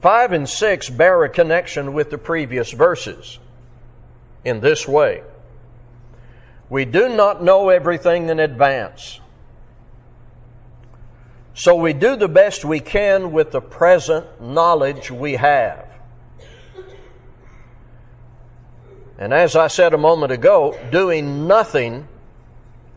5 0.00 0.32
and 0.32 0.48
6 0.48 0.88
bear 0.88 1.24
a 1.24 1.28
connection 1.28 1.92
with 1.92 2.08
the 2.08 2.16
previous 2.16 2.72
verses 2.72 3.38
in 4.46 4.60
this 4.60 4.88
way. 4.88 5.22
We 6.70 6.86
do 6.86 7.10
not 7.10 7.44
know 7.44 7.68
everything 7.68 8.30
in 8.30 8.40
advance. 8.40 9.20
So 11.54 11.76
we 11.76 11.92
do 11.92 12.16
the 12.16 12.28
best 12.28 12.64
we 12.64 12.80
can 12.80 13.30
with 13.30 13.52
the 13.52 13.60
present 13.60 14.40
knowledge 14.40 15.10
we 15.10 15.34
have. 15.34 15.88
And 19.18 19.32
as 19.32 19.54
I 19.54 19.68
said 19.68 19.94
a 19.94 19.98
moment 19.98 20.32
ago, 20.32 20.76
doing 20.90 21.46
nothing 21.46 22.08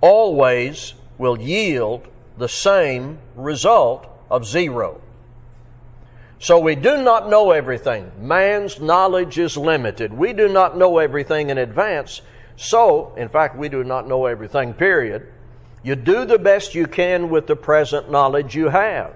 always 0.01 0.95
will 1.19 1.39
yield 1.39 2.07
the 2.37 2.49
same 2.49 3.19
result 3.35 4.07
of 4.29 4.45
zero. 4.45 5.01
So 6.39 6.59
we 6.59 6.75
do 6.75 7.01
not 7.01 7.29
know 7.29 7.51
everything. 7.51 8.11
Man's 8.19 8.79
knowledge 8.79 9.37
is 9.37 9.57
limited. 9.57 10.13
We 10.13 10.33
do 10.33 10.47
not 10.47 10.77
know 10.77 10.97
everything 10.97 11.49
in 11.51 11.57
advance. 11.59 12.21
So, 12.55 13.13
in 13.17 13.29
fact, 13.29 13.55
we 13.55 13.69
do 13.69 13.83
not 13.83 14.07
know 14.07 14.25
everything, 14.25 14.73
period. 14.73 15.31
You 15.87 15.95
do 15.95 16.25
the 16.25 16.37
best 16.37 16.75
you 16.75 16.85
can 16.85 17.29
with 17.29 17.47
the 17.47 17.55
present 17.55 18.11
knowledge 18.11 18.53
you 18.53 18.67
have. 18.67 19.15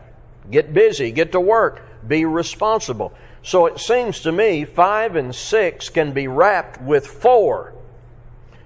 Get 0.50 0.74
busy, 0.74 1.12
get 1.12 1.34
to 1.34 1.40
work, 1.42 1.82
be 2.08 2.24
responsible. 2.24 3.12
So 3.44 3.66
it 3.66 3.78
seems 3.78 4.22
to 4.22 4.32
me 4.32 4.64
five 4.64 5.18
and 5.18 5.36
six 5.36 5.90
can 5.90 6.14
be 6.14 6.30
wrapped 6.30 6.82
with 6.82 7.06
four. 7.06 7.74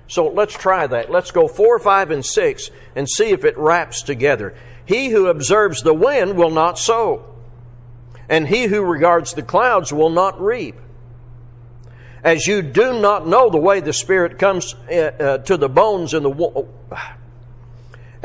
So 0.07 0.27
let's 0.27 0.53
try 0.53 0.85
that. 0.85 1.09
Let's 1.09 1.31
go 1.31 1.47
four, 1.47 1.79
five, 1.79 2.11
and 2.11 2.23
six 2.23 2.69
and 2.95 3.09
see 3.09 3.31
if 3.31 3.43
it 3.43 3.57
wraps 3.57 4.03
together. 4.03 4.55
He 4.85 5.09
who 5.09 5.25
observes 5.25 5.81
the 5.81 5.95
wind 5.95 6.37
will 6.37 6.51
not 6.51 6.77
sow, 6.77 7.25
and 8.29 8.47
he 8.47 8.65
who 8.65 8.83
regards 8.83 9.33
the 9.33 9.41
clouds 9.41 9.91
will 9.91 10.11
not 10.11 10.39
reap. 10.39 10.75
As 12.23 12.45
you 12.45 12.61
do 12.61 13.01
not 13.01 13.25
know 13.27 13.49
the 13.49 13.57
way 13.57 13.79
the 13.79 13.93
Spirit 13.93 14.37
comes 14.37 14.75
uh, 14.91 14.93
uh, 14.93 15.37
to 15.39 15.57
the 15.57 15.69
bones 15.69 16.13
in 16.13 16.21
the 16.21 16.67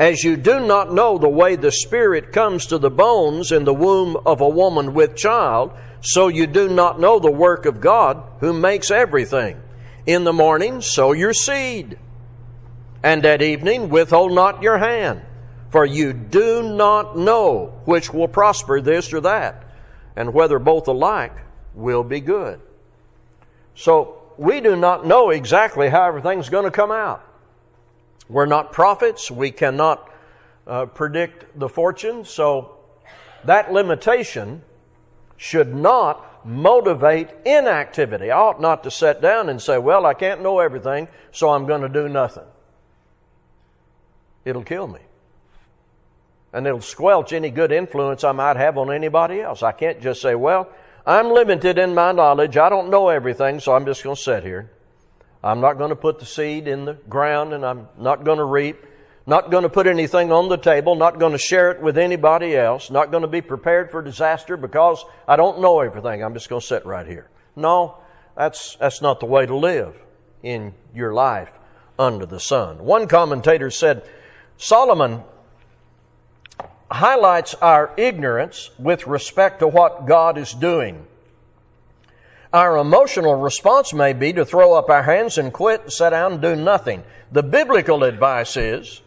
as 0.01 0.23
you 0.23 0.35
do 0.35 0.59
not 0.59 0.91
know 0.91 1.19
the 1.19 1.29
way 1.29 1.55
the 1.55 1.71
Spirit 1.71 2.31
comes 2.33 2.65
to 2.65 2.79
the 2.79 2.89
bones 2.89 3.51
in 3.51 3.65
the 3.65 3.73
womb 3.73 4.17
of 4.25 4.41
a 4.41 4.49
woman 4.49 4.95
with 4.95 5.15
child, 5.15 5.71
so 6.01 6.27
you 6.27 6.47
do 6.47 6.67
not 6.67 6.99
know 6.99 7.19
the 7.19 7.29
work 7.29 7.67
of 7.67 7.79
God 7.79 8.19
who 8.39 8.51
makes 8.51 8.89
everything. 8.89 9.61
In 10.07 10.23
the 10.23 10.33
morning, 10.33 10.81
sow 10.81 11.11
your 11.11 11.33
seed, 11.33 11.99
and 13.03 13.23
at 13.23 13.43
evening, 13.43 13.89
withhold 13.89 14.33
not 14.33 14.63
your 14.63 14.79
hand, 14.79 15.21
for 15.69 15.85
you 15.85 16.13
do 16.13 16.63
not 16.63 17.15
know 17.15 17.79
which 17.85 18.11
will 18.11 18.27
prosper 18.27 18.81
this 18.81 19.13
or 19.13 19.21
that, 19.21 19.63
and 20.15 20.33
whether 20.33 20.57
both 20.57 20.87
alike 20.87 21.35
will 21.75 22.03
be 22.03 22.21
good. 22.21 22.59
So, 23.75 24.17
we 24.39 24.61
do 24.61 24.75
not 24.75 25.05
know 25.05 25.29
exactly 25.29 25.89
how 25.89 26.07
everything's 26.07 26.49
going 26.49 26.65
to 26.65 26.71
come 26.71 26.89
out. 26.89 27.23
We're 28.31 28.45
not 28.45 28.71
prophets. 28.71 29.29
We 29.29 29.51
cannot 29.51 30.09
uh, 30.65 30.85
predict 30.85 31.59
the 31.59 31.67
fortune. 31.67 32.23
So, 32.23 32.77
that 33.43 33.73
limitation 33.73 34.63
should 35.35 35.75
not 35.75 36.45
motivate 36.45 37.29
inactivity. 37.45 38.31
I 38.31 38.37
ought 38.37 38.61
not 38.61 38.83
to 38.83 38.91
sit 38.91 39.21
down 39.21 39.49
and 39.49 39.61
say, 39.61 39.77
well, 39.77 40.05
I 40.05 40.13
can't 40.13 40.41
know 40.41 40.59
everything, 40.59 41.07
so 41.31 41.49
I'm 41.49 41.65
going 41.65 41.81
to 41.81 41.89
do 41.89 42.07
nothing. 42.07 42.45
It'll 44.45 44.63
kill 44.63 44.87
me. 44.87 44.99
And 46.53 46.65
it'll 46.65 46.81
squelch 46.81 47.33
any 47.33 47.49
good 47.49 47.71
influence 47.71 48.23
I 48.23 48.31
might 48.31 48.57
have 48.57 48.77
on 48.77 48.91
anybody 48.91 49.41
else. 49.41 49.63
I 49.63 49.71
can't 49.71 50.01
just 50.01 50.21
say, 50.21 50.35
well, 50.35 50.69
I'm 51.05 51.31
limited 51.31 51.77
in 51.77 51.93
my 51.93 52.11
knowledge. 52.11 52.57
I 52.57 52.69
don't 52.69 52.89
know 52.89 53.09
everything, 53.09 53.59
so 53.59 53.73
I'm 53.73 53.85
just 53.85 54.03
going 54.03 54.15
to 54.15 54.21
sit 54.21 54.43
here. 54.43 54.71
I'm 55.43 55.59
not 55.59 55.77
going 55.77 55.89
to 55.89 55.95
put 55.95 56.19
the 56.19 56.25
seed 56.25 56.67
in 56.67 56.85
the 56.85 56.93
ground 56.93 57.53
and 57.53 57.65
I'm 57.65 57.87
not 57.97 58.23
going 58.23 58.37
to 58.37 58.45
reap. 58.45 58.85
Not 59.27 59.51
going 59.51 59.63
to 59.63 59.69
put 59.69 59.85
anything 59.85 60.31
on 60.31 60.49
the 60.49 60.57
table, 60.57 60.95
not 60.95 61.19
going 61.19 61.31
to 61.33 61.37
share 61.37 61.71
it 61.71 61.79
with 61.79 61.97
anybody 61.97 62.55
else, 62.55 62.89
not 62.89 63.11
going 63.11 63.21
to 63.21 63.27
be 63.27 63.41
prepared 63.41 63.91
for 63.91 64.01
disaster 64.01 64.57
because 64.57 65.05
I 65.27 65.35
don't 65.35 65.61
know 65.61 65.79
everything. 65.79 66.23
I'm 66.23 66.33
just 66.33 66.49
going 66.49 66.59
to 66.59 66.65
sit 66.65 66.85
right 66.87 67.05
here. 67.05 67.29
No, 67.55 67.97
that's, 68.35 68.75
that's 68.75 69.01
not 69.01 69.19
the 69.19 69.27
way 69.27 69.45
to 69.45 69.55
live 69.55 69.95
in 70.41 70.73
your 70.93 71.13
life 71.13 71.51
under 71.99 72.25
the 72.25 72.39
sun. 72.39 72.83
One 72.83 73.07
commentator 73.07 73.69
said, 73.69 74.03
Solomon 74.57 75.23
highlights 76.89 77.53
our 77.55 77.93
ignorance 77.97 78.71
with 78.77 79.07
respect 79.07 79.59
to 79.59 79.67
what 79.67 80.07
God 80.07 80.37
is 80.37 80.51
doing. 80.51 81.05
Our 82.53 82.77
emotional 82.77 83.35
response 83.35 83.93
may 83.93 84.13
be 84.13 84.33
to 84.33 84.45
throw 84.45 84.73
up 84.73 84.89
our 84.89 85.03
hands 85.03 85.37
and 85.37 85.53
quit, 85.53 85.83
and 85.83 85.91
sit 85.91 86.09
down, 86.09 86.33
and 86.33 86.41
do 86.41 86.55
nothing. 86.55 87.03
The 87.31 87.43
biblical 87.43 88.03
advice 88.03 88.57
is 88.57 89.01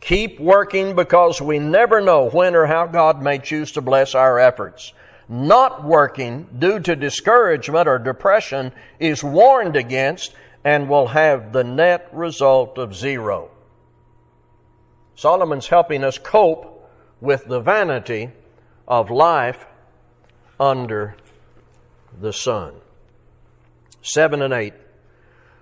Keep 0.00 0.40
working 0.40 0.96
because 0.96 1.42
we 1.42 1.58
never 1.58 2.00
know 2.00 2.30
when 2.30 2.54
or 2.54 2.66
how 2.66 2.86
God 2.86 3.22
may 3.22 3.38
choose 3.38 3.72
to 3.72 3.82
bless 3.82 4.14
our 4.14 4.38
efforts. 4.38 4.94
Not 5.28 5.84
working 5.84 6.48
due 6.58 6.80
to 6.80 6.96
discouragement 6.96 7.86
or 7.86 7.98
depression 7.98 8.72
is 8.98 9.22
warned 9.22 9.76
against 9.76 10.32
and 10.64 10.88
will 10.88 11.08
have 11.08 11.52
the 11.52 11.64
net 11.64 12.08
result 12.12 12.78
of 12.78 12.96
zero. 12.96 13.50
Solomon's 15.14 15.68
helping 15.68 16.02
us 16.02 16.18
cope 16.18 16.90
with 17.20 17.44
the 17.46 17.60
vanity 17.60 18.30
of 18.88 19.10
life 19.10 19.66
under 20.58 21.14
the 22.18 22.32
sun. 22.32 22.74
Seven 24.02 24.42
and 24.42 24.54
eight. 24.54 24.74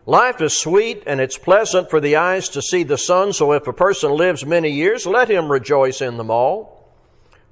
Life 0.06 0.40
is 0.40 0.56
sweet 0.56 1.02
and 1.06 1.20
it's 1.20 1.36
pleasant 1.36 1.90
for 1.90 2.00
the 2.00 2.16
eyes 2.16 2.48
to 2.50 2.62
see 2.62 2.82
the 2.82 2.96
sun, 2.96 3.32
so 3.32 3.52
if 3.52 3.66
a 3.66 3.72
person 3.72 4.12
lives 4.12 4.46
many 4.46 4.70
years, 4.70 5.06
let 5.06 5.28
him 5.28 5.52
rejoice 5.52 6.00
in 6.00 6.16
them 6.16 6.30
all. 6.30 6.90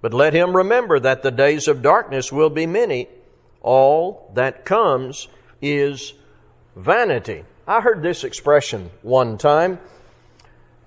But 0.01 0.15
let 0.15 0.33
him 0.33 0.57
remember 0.57 0.99
that 1.01 1.23
the 1.23 1.31
days 1.31 1.69
of 1.69 1.83
darkness 1.83 2.33
will 2.33 2.49
be 2.49 2.67
many. 2.67 3.09
All 3.61 4.31
that 4.35 4.65
comes 4.65 5.29
is 5.61 6.15
vanity. 6.77 7.45
I 7.67 7.81
heard 7.81 8.03
this 8.03 8.23
expression 8.23 8.91
one 9.03 9.39
time, 9.39 9.81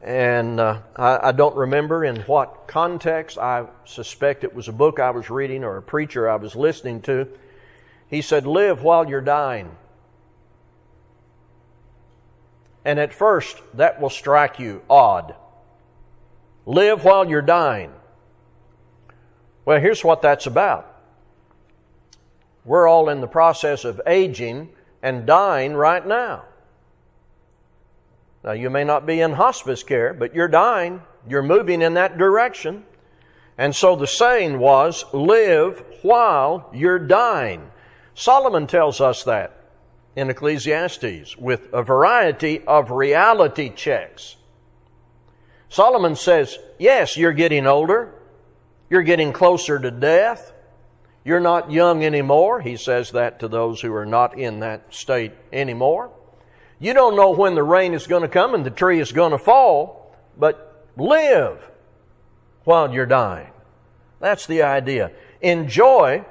and 0.02 0.60
uh, 0.60 0.80
I, 0.95 1.30
I 1.30 1.32
don't 1.34 1.56
remember 1.56 2.06
in 2.06 2.22
what 2.22 2.67
context. 2.67 3.38
I 3.38 3.67
suspect 3.86 4.43
it 4.43 4.56
was 4.56 4.69
a 4.69 4.72
book 4.72 5.00
I 5.00 5.12
was 5.12 5.30
reading 5.30 5.63
or 5.63 5.78
a 5.78 5.82
preacher 5.82 6.30
I 6.30 6.38
was 6.38 6.56
listening 6.56 7.02
to. 7.02 7.28
He 8.10 8.22
said, 8.22 8.45
Live 8.48 8.82
while 8.82 9.08
you're 9.08 9.22
dying. 9.22 9.76
And 12.84 13.00
at 13.00 13.13
first, 13.13 13.62
that 13.76 14.02
will 14.02 14.10
strike 14.10 14.60
you 14.60 14.82
odd. 14.89 15.36
Live 16.65 17.04
while 17.04 17.30
you're 17.30 17.41
dying. 17.41 17.91
Well, 19.65 19.80
here's 19.80 20.04
what 20.04 20.22
that's 20.22 20.48
about. 20.48 20.86
We're 22.65 22.88
all 22.88 23.10
in 23.10 23.22
the 23.22 23.28
process 23.28 23.86
of 23.86 24.02
aging 24.08 24.69
and 25.02 25.26
dying 25.26 25.74
right 25.74 26.06
now. 26.06 26.45
Now, 28.43 28.54
you 28.54 28.69
may 28.69 28.84
not 28.84 29.06
be 29.06 29.19
in 29.22 29.34
hospice 29.34 29.84
care, 29.84 30.13
but 30.13 30.34
you're 30.34 30.48
dying. 30.48 31.02
You're 31.28 31.43
moving 31.43 31.82
in 31.82 31.95
that 31.95 32.17
direction. 32.17 32.86
And 33.58 33.76
so 33.76 33.95
the 33.95 34.08
saying 34.08 34.60
was, 34.60 35.04
live 35.13 35.84
while 36.02 36.69
you're 36.74 37.00
dying. 37.00 37.69
Solomon 38.19 38.67
tells 38.67 38.99
us 38.99 39.23
that 39.23 39.55
in 40.13 40.29
Ecclesiastes 40.29 41.38
with 41.38 41.69
a 41.71 41.82
variety 41.82 42.62
of 42.67 42.91
reality 42.91 43.69
checks. 43.73 44.36
Solomon 45.69 46.17
says, 46.17 46.58
yes, 46.77 47.15
you're 47.15 47.32
getting 47.32 47.65
older. 47.65 48.13
You're 48.89 49.03
getting 49.03 49.32
closer 49.32 49.79
to 49.79 49.89
death. 49.89 50.51
You're 51.23 51.39
not 51.39 51.71
young 51.71 52.03
anymore. 52.03 52.60
He 52.60 52.75
says 52.75 53.12
that 53.12 53.39
to 53.39 53.47
those 53.47 53.79
who 53.79 53.95
are 53.95 54.05
not 54.05 54.38
in 54.38 54.60
that 54.60 54.93
state 54.93 55.32
anymore. 55.53 56.12
You 56.77 56.93
don't 56.93 57.15
know 57.15 57.32
when 57.32 57.55
the 57.55 57.63
rain 57.63 57.93
is 57.93 58.05
going 58.05 58.23
to 58.23 58.27
come 58.27 58.53
and 58.53 58.65
the 58.65 58.69
tree 58.69 58.99
is 58.99 59.13
going 59.13 59.32
to 59.32 59.38
fall, 59.38 60.13
but 60.38 60.89
live 60.97 61.71
while 62.65 62.93
you're 62.93 63.05
dying. 63.05 63.51
That's 64.19 64.45
the 64.45 64.63
idea. 64.63 65.13
Enjoy 65.39 66.25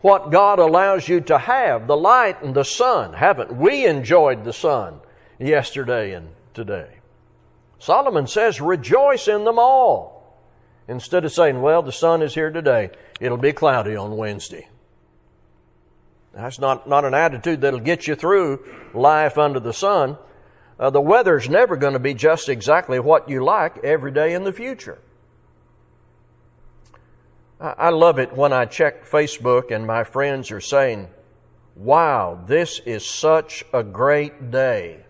what 0.00 0.30
God 0.30 0.58
allows 0.58 1.08
you 1.08 1.20
to 1.22 1.38
have 1.38 1.86
the 1.86 1.96
light 1.96 2.42
and 2.42 2.54
the 2.54 2.64
sun. 2.64 3.14
Haven't 3.14 3.56
we 3.56 3.86
enjoyed 3.86 4.44
the 4.44 4.52
sun 4.52 5.00
yesterday 5.38 6.12
and 6.12 6.28
today? 6.54 6.88
Solomon 7.78 8.26
says, 8.26 8.60
rejoice 8.60 9.28
in 9.28 9.44
them 9.44 9.58
all. 9.58 10.16
Instead 10.88 11.24
of 11.24 11.32
saying, 11.32 11.60
well, 11.60 11.82
the 11.82 11.92
sun 11.92 12.22
is 12.22 12.34
here 12.34 12.50
today, 12.50 12.90
it'll 13.20 13.36
be 13.36 13.52
cloudy 13.52 13.96
on 13.96 14.16
Wednesday. 14.16 14.68
That's 16.32 16.58
not, 16.58 16.88
not 16.88 17.04
an 17.04 17.14
attitude 17.14 17.62
that'll 17.62 17.80
get 17.80 18.06
you 18.06 18.14
through 18.14 18.64
life 18.94 19.38
under 19.38 19.58
the 19.58 19.72
sun. 19.72 20.18
Uh, 20.78 20.90
the 20.90 21.00
weather's 21.00 21.48
never 21.48 21.76
going 21.76 21.94
to 21.94 21.98
be 21.98 22.12
just 22.12 22.48
exactly 22.48 23.00
what 23.00 23.28
you 23.28 23.42
like 23.42 23.78
every 23.78 24.12
day 24.12 24.34
in 24.34 24.44
the 24.44 24.52
future. 24.52 24.98
I, 27.60 27.88
love 27.88 28.18
it 28.18 28.34
when 28.34 28.52
I 28.52 28.66
check 28.66 29.06
Facebook 29.06 29.70
and 29.70 29.86
my 29.86 30.04
friends 30.04 30.50
are 30.50 30.60
saying, 30.60 31.08
Wow, 31.74 32.42
this 32.46 32.80
is 32.80 33.06
such 33.06 33.64
a 33.72 33.82
great 33.82 34.50
day. 34.50 35.04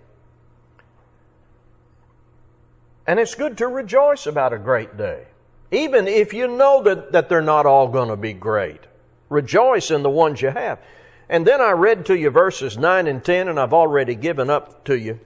And 3.07 3.21
it's 3.21 3.35
good 3.35 3.57
to 3.59 3.69
rejoice 3.69 4.27
about 4.27 4.53
a 4.53 4.59
great 4.59 4.97
day, 4.97 5.27
even 5.71 6.09
if 6.09 6.33
you 6.33 6.49
know 6.49 6.83
that, 6.83 7.13
that 7.13 7.29
they're 7.29 7.41
not 7.41 7.67
all 7.67 7.89
going 7.89 8.09
to 8.09 8.17
be 8.17 8.33
great. 8.33 8.81
Rejoice 9.29 9.91
in 9.91 10.03
the 10.03 10.11
ones 10.11 10.43
you 10.43 10.51
have. 10.51 10.81
And 11.29 11.47
then 11.47 11.61
I 11.61 11.71
read 11.73 12.07
to 12.07 12.17
you 12.17 12.31
verses 12.31 12.79
9 12.79 13.07
and 13.07 13.25
10, 13.25 13.49
and 13.49 13.59
I've 13.59 13.73
already 13.73 14.15
given 14.15 14.51
up 14.51 14.85
to 14.85 14.99
you 14.99 15.21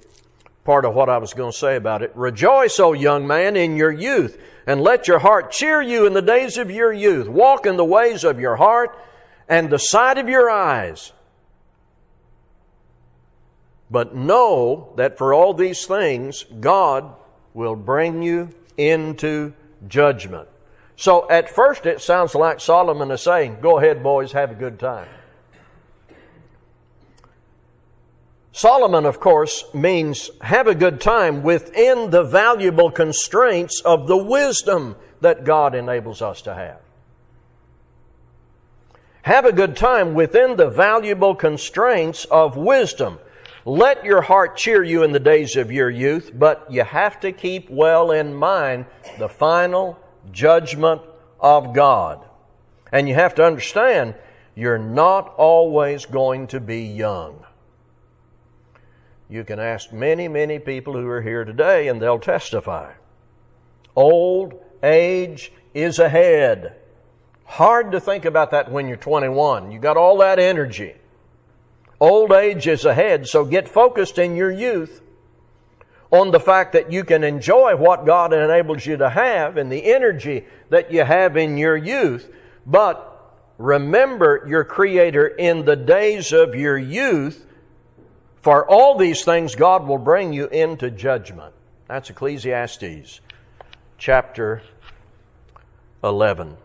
part 0.65 0.85
of 0.85 0.95
what 0.95 1.09
I 1.09 1.19
was 1.19 1.35
going 1.35 1.53
to 1.53 1.57
say 1.57 1.77
about 1.77 2.03
it. 2.03 2.13
Rejoice, 2.15 2.79
O 2.79 2.93
young 2.93 3.27
man, 3.27 3.57
in 3.57 3.77
your 3.77 3.91
youth, 3.91 4.39
and 4.71 4.81
let 4.81 5.09
your 5.09 5.19
heart 5.19 5.51
cheer 5.51 5.83
you 5.83 6.07
in 6.07 6.13
the 6.13 6.23
days 6.23 6.57
of 6.57 6.71
your 6.71 6.93
youth. 6.93 7.27
Walk 7.27 7.67
in 7.67 7.77
the 7.77 7.85
ways 7.85 8.23
of 8.23 8.39
your 8.39 8.55
heart 8.55 8.97
and 9.49 9.69
the 9.69 9.81
sight 9.81 10.17
of 10.17 10.29
your 10.29 10.49
eyes. 10.49 11.13
But 13.91 14.15
know 14.15 14.93
that 14.95 15.19
for 15.19 15.35
all 15.35 15.55
these 15.55 15.87
things, 15.87 16.45
God 16.61 17.13
will 17.53 17.75
bring 17.75 18.23
you 18.23 18.51
into 18.77 19.55
judgment. 19.89 20.47
So 20.95 21.29
at 21.29 21.51
first 21.51 21.85
it 21.85 22.01
sounds 22.01 22.37
like 22.37 22.61
Solomon 22.61 23.11
is 23.11 23.23
saying, 23.23 23.59
Go 23.61 23.81
ahead, 23.81 24.05
boys, 24.05 24.31
have 24.31 24.53
a 24.53 24.55
good 24.55 24.79
time. 24.79 25.09
Solomon, 28.61 29.07
of 29.07 29.21
course, 29.21 29.65
means 29.73 30.31
have 30.43 30.67
a 30.67 30.75
good 30.75 31.01
time 31.01 31.43
within 31.43 32.11
the 32.11 32.23
valuable 32.23 32.91
constraints 32.91 33.81
of 33.87 34.07
the 34.07 34.19
wisdom 34.19 34.97
that 35.23 35.45
God 35.45 35.75
enables 35.75 36.21
us 36.21 36.43
to 36.43 36.55
have. 36.55 36.79
Have 39.23 39.47
a 39.47 39.53
good 39.53 39.77
time 39.77 40.13
within 40.13 40.57
the 40.57 40.69
valuable 40.69 41.35
constraints 41.35 42.27
of 42.27 42.59
wisdom. 42.59 43.19
Let 43.65 44.05
your 44.05 44.21
heart 44.21 44.59
cheer 44.59 44.85
you 44.85 45.05
in 45.05 45.13
the 45.13 45.21
days 45.21 45.57
of 45.57 45.73
your 45.73 45.89
youth, 45.89 46.31
but 46.35 46.67
you 46.71 46.85
have 46.85 47.19
to 47.21 47.33
keep 47.33 47.71
well 47.71 48.11
in 48.11 48.35
mind 48.35 48.85
the 49.19 49.31
final 49.31 49.99
judgment 50.33 51.01
of 51.41 51.73
God. 51.73 52.23
And 52.93 53.09
you 53.09 53.15
have 53.15 53.35
to 53.37 53.43
understand 53.43 54.17
you're 54.55 54.77
not 54.77 55.33
always 55.39 56.05
going 56.05 56.49
to 56.49 56.61
be 56.61 56.83
young. 56.83 57.43
You 59.31 59.45
can 59.45 59.61
ask 59.61 59.93
many, 59.93 60.27
many 60.27 60.59
people 60.59 60.95
who 60.95 61.07
are 61.09 61.23
here 61.23 61.45
today 61.45 61.87
and 61.87 62.03
they'll 62.03 62.19
testify. 62.19 62.95
Old 63.95 64.55
age 64.83 65.53
is 65.73 66.01
ahead. 66.01 66.75
Hard 67.45 67.93
to 67.93 68.01
think 68.01 68.25
about 68.25 68.51
that 68.51 68.73
when 68.73 68.89
you're 68.89 68.97
21. 68.97 69.71
You 69.71 69.79
got 69.79 69.97
all 69.97 70.19
that 70.19 70.41
energy. 70.41 70.95
Old 72.01 72.33
age 72.33 72.67
is 72.67 72.85
ahead, 72.85 73.29
so 73.29 73.45
get 73.45 73.69
focused 73.69 74.19
in 74.19 74.35
your 74.35 74.51
youth 74.51 75.01
on 76.11 76.33
the 76.33 76.41
fact 76.41 76.73
that 76.73 76.91
you 76.91 77.05
can 77.05 77.23
enjoy 77.23 77.77
what 77.77 78.07
God 78.07 78.33
enables 78.33 78.85
you 78.85 78.97
to 78.97 79.11
have 79.11 79.57
and 79.57 79.71
the 79.71 79.93
energy 79.93 80.45
that 80.71 80.93
you 80.93 81.05
have 81.05 81.37
in 81.37 81.57
your 81.57 81.77
youth, 81.77 82.33
but 82.67 83.07
remember 83.59 84.45
your 84.49 84.65
Creator 84.65 85.29
in 85.29 85.65
the 85.65 85.77
days 85.77 86.33
of 86.33 86.55
your 86.55 86.79
youth. 86.79 87.47
For 88.43 88.67
all 88.67 88.97
these 88.97 89.23
things, 89.23 89.55
God 89.55 89.87
will 89.87 89.99
bring 89.99 90.33
you 90.33 90.47
into 90.49 90.91
judgment. 90.91 91.55
That's 91.89 92.09
Ecclesiastes 92.09 93.21
chapter 93.99 94.63
11. 96.03 96.57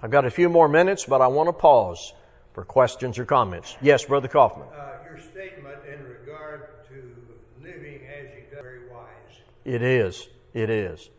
I've 0.00 0.10
got 0.10 0.24
a 0.24 0.30
few 0.30 0.48
more 0.48 0.68
minutes, 0.68 1.04
but 1.04 1.20
I 1.20 1.26
want 1.26 1.48
to 1.48 1.52
pause 1.52 2.12
for 2.52 2.64
questions 2.64 3.18
or 3.18 3.24
comments. 3.24 3.76
Yes, 3.80 4.04
Brother 4.04 4.28
Kaufman. 4.28 4.68
Uh, 4.68 4.98
your 5.08 5.18
statement 5.18 5.78
in 5.92 6.04
regard 6.04 6.84
to 6.88 7.16
living 7.60 8.02
as 8.06 8.30
you 8.34 8.42
go 8.50 8.62
very 8.62 8.88
wise. 8.88 9.40
It 9.64 9.82
is. 9.82 10.28
It 10.54 10.70
is. 10.70 11.10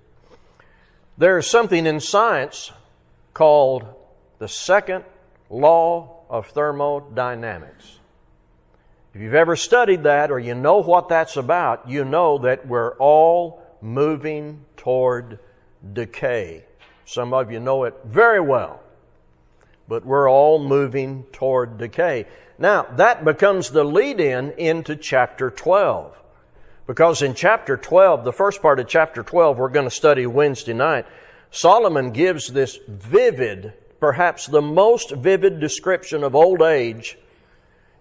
There's 1.18 1.48
something 1.48 1.86
in 1.86 2.00
science 2.00 2.72
called 3.34 3.86
the 4.40 4.48
second 4.48 5.04
law 5.50 6.22
of 6.30 6.48
thermodynamics. 6.48 8.00
If 9.18 9.24
you've 9.24 9.34
ever 9.34 9.56
studied 9.56 10.04
that 10.04 10.30
or 10.30 10.38
you 10.38 10.54
know 10.54 10.78
what 10.78 11.10
that's 11.10 11.38
about, 11.38 11.90
you 11.90 12.06
know 12.06 12.38
that 12.38 12.68
we're 12.68 12.96
all 12.98 13.64
moving 13.82 14.64
toward 14.76 15.40
decay. 15.92 16.66
Some 17.04 17.34
of 17.34 17.52
you 17.52 17.60
know 17.60 17.86
it 17.86 17.96
very 18.06 18.40
well 18.40 18.80
but 19.88 20.06
we're 20.06 20.30
all 20.30 20.60
moving 20.60 21.24
toward 21.32 21.80
decay. 21.80 22.28
Now, 22.60 22.84
that 22.98 23.26
becomes 23.26 23.72
the 23.72 23.84
lead 23.84 24.20
in 24.20 24.52
into 24.52 24.96
chapter 24.96 25.50
12. 25.50 26.16
Because 26.86 27.24
in 27.24 27.34
chapter 27.34 27.76
12, 27.76 28.24
the 28.24 28.32
first 28.32 28.62
part 28.62 28.80
of 28.80 28.88
chapter 28.88 29.24
12, 29.24 29.58
we're 29.58 29.70
going 29.70 29.90
to 29.90 29.96
study 29.96 30.28
Wednesday 30.28 30.74
night, 30.74 31.08
Solomon 31.50 32.12
gives 32.12 32.50
this 32.50 32.78
vivid, 32.88 33.74
perhaps 34.00 34.46
the 34.46 34.62
most 34.62 35.10
vivid 35.10 35.60
description 35.60 36.24
of 36.24 36.36
old 36.36 36.62
age 36.62 37.18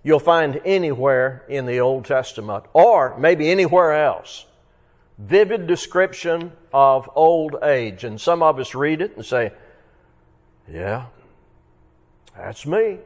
you'll 0.07 0.21
find 0.21 0.61
anywhere 0.65 1.45
in 1.49 1.67
the 1.67 1.81
Old 1.81 2.05
Testament, 2.05 2.65
or 2.73 3.19
maybe 3.19 3.51
anywhere 3.51 3.93
else. 3.93 4.47
Vivid 5.19 5.67
description 5.67 6.53
of 6.73 7.11
old 7.17 7.57
age. 7.61 8.05
And 8.05 8.21
some 8.21 8.41
of 8.41 8.61
us 8.61 8.73
read 8.73 9.03
it 9.03 9.17
and 9.17 9.27
say, 9.27 9.51
yeah, 10.71 11.07
that's 12.37 12.65
me. 12.65 12.99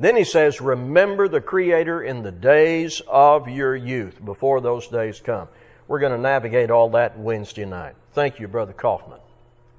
Then 0.00 0.16
he 0.16 0.24
says, 0.24 0.62
Remember 0.62 1.28
the 1.28 1.42
Creator 1.42 2.02
in 2.02 2.22
the 2.22 2.32
days 2.32 3.02
of 3.06 3.46
your 3.46 3.76
youth, 3.76 4.24
before 4.24 4.62
those 4.62 4.88
days 4.88 5.20
come. 5.20 5.48
We're 5.86 6.00
going 6.00 6.12
to 6.12 6.18
navigate 6.18 6.70
all 6.70 6.88
that 6.90 7.18
Wednesday 7.18 7.66
night. 7.66 7.94
Thank 8.14 8.40
you, 8.40 8.48
Brother 8.48 8.72
Kaufman. 8.72 9.20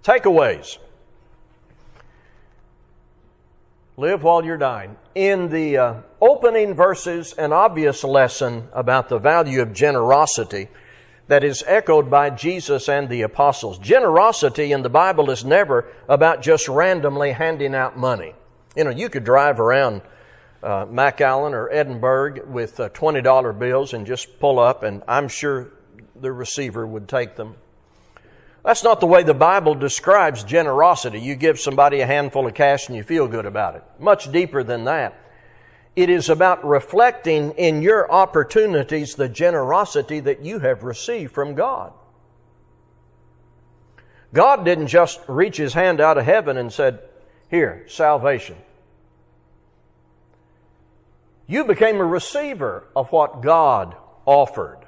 Takeaways. 0.04 0.78
Live 3.96 4.24
while 4.24 4.44
you're 4.44 4.58
dying. 4.58 4.98
In 5.14 5.50
the 5.50 5.78
uh, 5.78 5.94
opening 6.20 6.74
verses, 6.74 7.34
an 7.34 7.54
obvious 7.54 8.04
lesson 8.04 8.68
about 8.74 9.08
the 9.08 9.20
value 9.20 9.62
of 9.62 9.72
generosity 9.72 10.70
that 11.28 11.44
is 11.44 11.64
echoed 11.68 12.10
by 12.10 12.32
Jesus 12.32 12.90
and 12.90 13.08
the 13.08 13.22
apostles. 13.22 13.78
Generosity 13.78 14.72
in 14.72 14.82
the 14.82 14.90
Bible 14.90 15.30
is 15.30 15.46
never 15.46 15.86
about 16.10 16.42
just 16.42 16.68
randomly 16.68 17.34
handing 17.34 17.76
out 17.76 17.96
money. 17.96 18.34
You 18.76 18.86
know, 18.86 18.90
you 18.90 19.10
could 19.10 19.24
drive 19.24 19.60
around 19.60 20.02
uh, 20.64 20.88
McAllen 20.88 21.52
or 21.52 21.72
Edinburg 21.72 22.48
with 22.48 22.80
uh, 22.80 22.90
$20 22.90 23.60
bills 23.60 23.94
and 23.94 24.08
just 24.08 24.40
pull 24.40 24.58
up, 24.58 24.82
and 24.82 25.04
I'm 25.08 25.28
sure 25.28 25.72
the 26.16 26.32
receiver 26.32 26.88
would 26.88 27.08
take 27.08 27.36
them. 27.36 27.58
That's 28.64 28.84
not 28.84 29.02
the 29.02 29.06
way 29.06 29.24
the 29.24 29.34
Bible 29.34 29.76
describes 29.76 30.44
generosity. 30.44 31.20
You 31.20 31.36
give 31.36 31.60
somebody 31.60 32.00
a 32.00 32.06
handful 32.06 32.48
of 32.48 32.54
cash 32.54 32.88
and 32.88 32.96
you 32.96 33.04
feel 33.04 33.28
good 33.28 33.46
about 33.46 33.76
it. 33.76 33.84
Much 34.00 34.32
deeper 34.32 34.64
than 34.64 34.86
that. 34.86 35.20
It 35.96 36.10
is 36.10 36.30
about 36.30 36.66
reflecting 36.66 37.52
in 37.52 37.82
your 37.82 38.12
opportunities 38.12 39.16
the 39.16 39.30
generosity 39.30 40.22
that 40.22 40.44
you 40.44 40.60
have 40.60 40.84
received 40.84 41.34
from 41.34 41.56
God. 41.56 41.94
God 44.34 44.66
didn't 44.66 44.88
just 44.88 45.20
reach 45.28 45.58
his 45.58 45.74
hand 45.74 46.02
out 46.02 46.18
of 46.18 46.26
heaven 46.26 46.58
and 46.58 46.74
said, 46.74 47.00
Here, 47.50 47.86
salvation. 47.88 48.56
You 51.46 51.66
became 51.66 51.98
a 51.98 52.06
receiver 52.06 52.88
of 52.96 53.12
what 53.12 53.42
God 53.42 53.96
offered. 54.26 54.83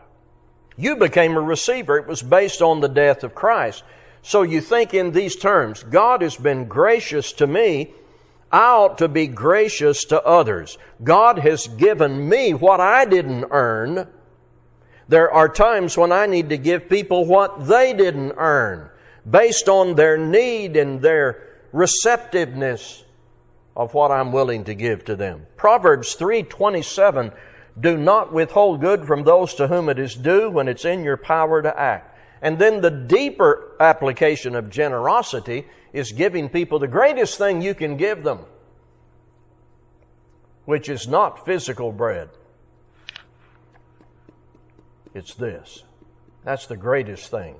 You 0.78 0.96
became 0.96 1.38
a 1.38 1.42
receiver. 1.42 1.98
It 1.98 2.08
was 2.08 2.22
based 2.22 2.62
on 2.62 2.82
the 2.82 2.90
death 2.90 3.24
of 3.24 3.36
Christ. 3.36 3.84
So 4.22 4.42
you 4.42 4.60
think 4.62 4.94
in 4.94 5.12
these 5.12 5.36
terms 5.36 5.84
God 5.84 6.22
has 6.22 6.36
been 6.36 6.68
gracious 6.68 7.32
to 7.34 7.48
me. 7.48 7.94
I 8.52 8.70
ought 8.70 8.98
to 9.00 9.08
be 9.08 9.28
gracious 9.28 10.06
to 10.06 10.24
others. 10.24 10.78
God 11.04 11.40
has 11.40 11.68
given 11.68 12.28
me 12.28 12.54
what 12.54 12.80
I 12.80 13.06
didn't 13.06 13.46
earn. 13.52 14.08
There 15.08 15.32
are 15.32 15.50
times 15.50 15.98
when 15.98 16.12
I 16.12 16.26
need 16.26 16.50
to 16.50 16.58
give 16.58 16.90
people 16.90 17.26
what 17.26 17.68
they 17.68 17.94
didn't 17.94 18.34
earn 18.38 18.90
based 19.30 19.70
on 19.70 19.96
their 19.96 20.18
need 20.18 20.78
and 20.78 21.02
their 21.02 21.44
receptiveness 21.72 23.04
of 23.76 23.94
what 23.94 24.12
I'm 24.12 24.32
willing 24.32 24.64
to 24.66 24.74
give 24.74 25.06
to 25.06 25.16
them. 25.16 25.46
Proverbs 25.58 26.16
3:27 26.16 27.32
do 27.80 27.98
not 27.98 28.32
withhold 28.32 28.82
good 28.82 29.06
from 29.06 29.24
those 29.24 29.54
to 29.56 29.68
whom 29.68 29.90
it 29.90 30.00
is 30.00 30.16
due 30.16 30.50
when 30.50 30.68
it's 30.68 30.86
in 30.86 31.04
your 31.04 31.18
power 31.18 31.62
to 31.62 31.80
act. 31.80 32.18
And 32.42 32.60
then 32.60 32.82
the 32.82 32.92
deeper 32.92 33.76
application 33.80 34.56
of 34.56 34.70
generosity 34.70 35.66
is 35.94 36.12
giving 36.12 36.50
people 36.50 36.80
the 36.80 36.88
greatest 36.88 37.38
thing 37.38 37.62
you 37.62 37.74
can 37.74 37.98
give 37.98 38.24
them, 38.24 38.40
which 40.66 40.90
is 40.90 41.08
not 41.08 41.46
physical 41.46 41.92
bread. 41.92 42.30
It's 45.14 45.34
this. 45.34 45.84
That's 46.44 46.68
the 46.68 46.78
greatest 46.78 47.32
thing 47.32 47.56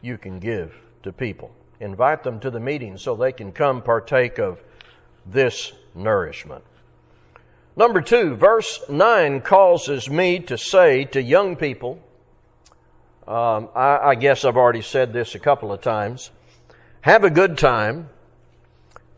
you 0.00 0.16
can 0.16 0.38
give 0.38 0.74
to 1.02 1.12
people. 1.12 1.52
Invite 1.80 2.22
them 2.22 2.38
to 2.40 2.50
the 2.50 2.60
meeting 2.60 2.96
so 2.96 3.16
they 3.16 3.32
can 3.32 3.52
come 3.52 3.82
partake 3.82 4.38
of 4.38 4.62
this 5.26 5.72
nourishment. 5.94 6.64
Number 7.74 8.02
two, 8.02 8.34
verse 8.36 8.82
9 8.88 9.40
causes 9.40 10.10
me 10.10 10.40
to 10.40 10.58
say 10.58 11.04
to 11.06 11.22
young 11.22 11.56
people, 11.56 12.02
um, 13.26 13.70
I, 13.74 13.98
I 13.98 14.14
guess 14.14 14.44
I've 14.44 14.56
already 14.56 14.82
said 14.82 15.12
this 15.12 15.34
a 15.34 15.38
couple 15.38 15.72
of 15.72 15.80
times, 15.80 16.30
have 17.00 17.24
a 17.24 17.30
good 17.30 17.56
time, 17.56 18.10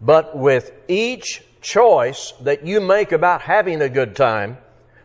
but 0.01 0.37
with 0.37 0.73
each 0.87 1.43
choice 1.61 2.33
that 2.43 2.65
you 2.65 2.81
make 2.81 3.11
about 3.11 3.43
having 3.43 3.83
a 3.83 3.89
good 3.89 4.15
time, 4.15 4.59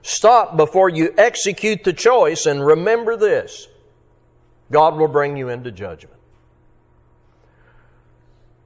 stop 0.03 0.55
before 0.55 0.89
you 0.89 1.13
execute 1.17 1.83
the 1.83 1.93
choice 1.93 2.45
and 2.45 2.63
remember 2.63 3.17
this 3.17 3.67
God 4.71 4.97
will 4.97 5.07
bring 5.07 5.35
you 5.37 5.49
into 5.49 5.71
judgment. 5.71 6.19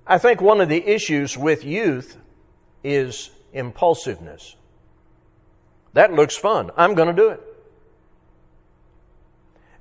I 0.06 0.18
think 0.18 0.42
one 0.42 0.60
of 0.60 0.68
the 0.68 0.86
issues 0.86 1.38
with 1.38 1.64
youth 1.64 2.18
is 2.84 3.30
impulsiveness. 3.54 4.58
That 5.94 6.14
looks 6.14 6.36
fun. 6.36 6.72
I'm 6.76 6.96
going 6.96 7.08
to 7.08 7.22
do 7.22 7.30
it. 7.30 7.42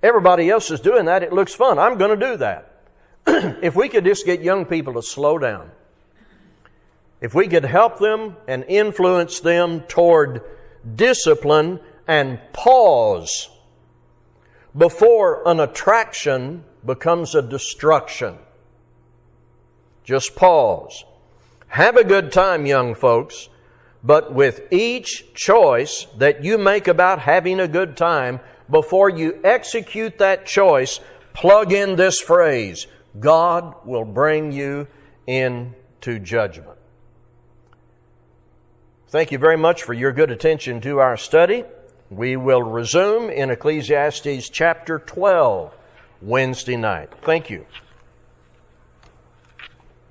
Everybody 0.03 0.51
else 0.51 0.71
is 0.71 0.81
doing 0.81 1.07
that. 1.07 1.23
It 1.23 1.33
looks 1.33 1.55
fun. 1.55 1.79
I'm 1.79 1.97
going 1.97 2.19
to 2.19 2.27
do 2.27 2.37
that. 2.39 2.73
if 3.27 3.77
we 3.77 3.89
could 3.89 4.05
just 4.05 4.27
get 4.27 4.43
young 4.43 4.65
people 4.65 4.95
to 4.95 5.03
slow 5.03 5.39
down, 5.39 5.71
if 7.21 7.35
we 7.35 7.47
could 7.47 7.65
help 7.65 7.99
them 7.99 8.37
and 8.49 8.65
influence 8.65 9.41
them 9.41 9.81
toward 9.83 10.43
discipline 10.97 11.79
and 12.09 12.41
pause 12.53 13.49
before 14.77 15.47
an 15.47 15.61
attraction 15.61 16.65
becomes 16.85 17.35
a 17.35 17.43
destruction. 17.43 18.37
Just 20.03 20.35
pause. 20.35 21.05
Have 21.69 21.97
a 21.97 22.05
good 22.05 22.33
time, 22.33 22.67
young 22.67 22.95
folks, 22.95 23.49
but 24.05 24.33
with 24.33 24.73
each 24.73 25.33
choice 25.35 26.07
that 26.19 26.45
you 26.45 26.59
make 26.59 26.89
about 26.89 27.21
having 27.21 27.61
a 27.61 27.69
good 27.69 27.97
time, 27.97 28.41
before 28.71 29.09
you 29.09 29.39
execute 29.45 30.19
that 30.19 30.47
choice, 30.47 31.01
plug 31.35 31.73
in 31.73 31.97
this 31.97 32.21
phrase 32.21 32.87
God 33.19 33.75
will 33.85 34.05
bring 34.05 34.53
you 34.53 34.87
into 35.27 36.19
judgment. 36.19 36.79
Thank 39.09 39.31
you 39.31 39.39
very 39.39 39.59
much 39.59 39.83
for 39.83 39.93
your 39.93 40.13
good 40.13 40.31
attention 40.31 40.81
to 40.81 40.99
our 40.99 41.19
study. 41.19 41.65
We 42.09 42.37
will 42.37 42.63
resume 42.63 43.29
in 43.29 43.51
Ecclesiastes 43.51 44.49
chapter 44.49 44.99
12 44.99 45.77
Wednesday 46.23 46.77
night. 46.77 47.11
Thank 47.21 47.51
you. 47.51 47.67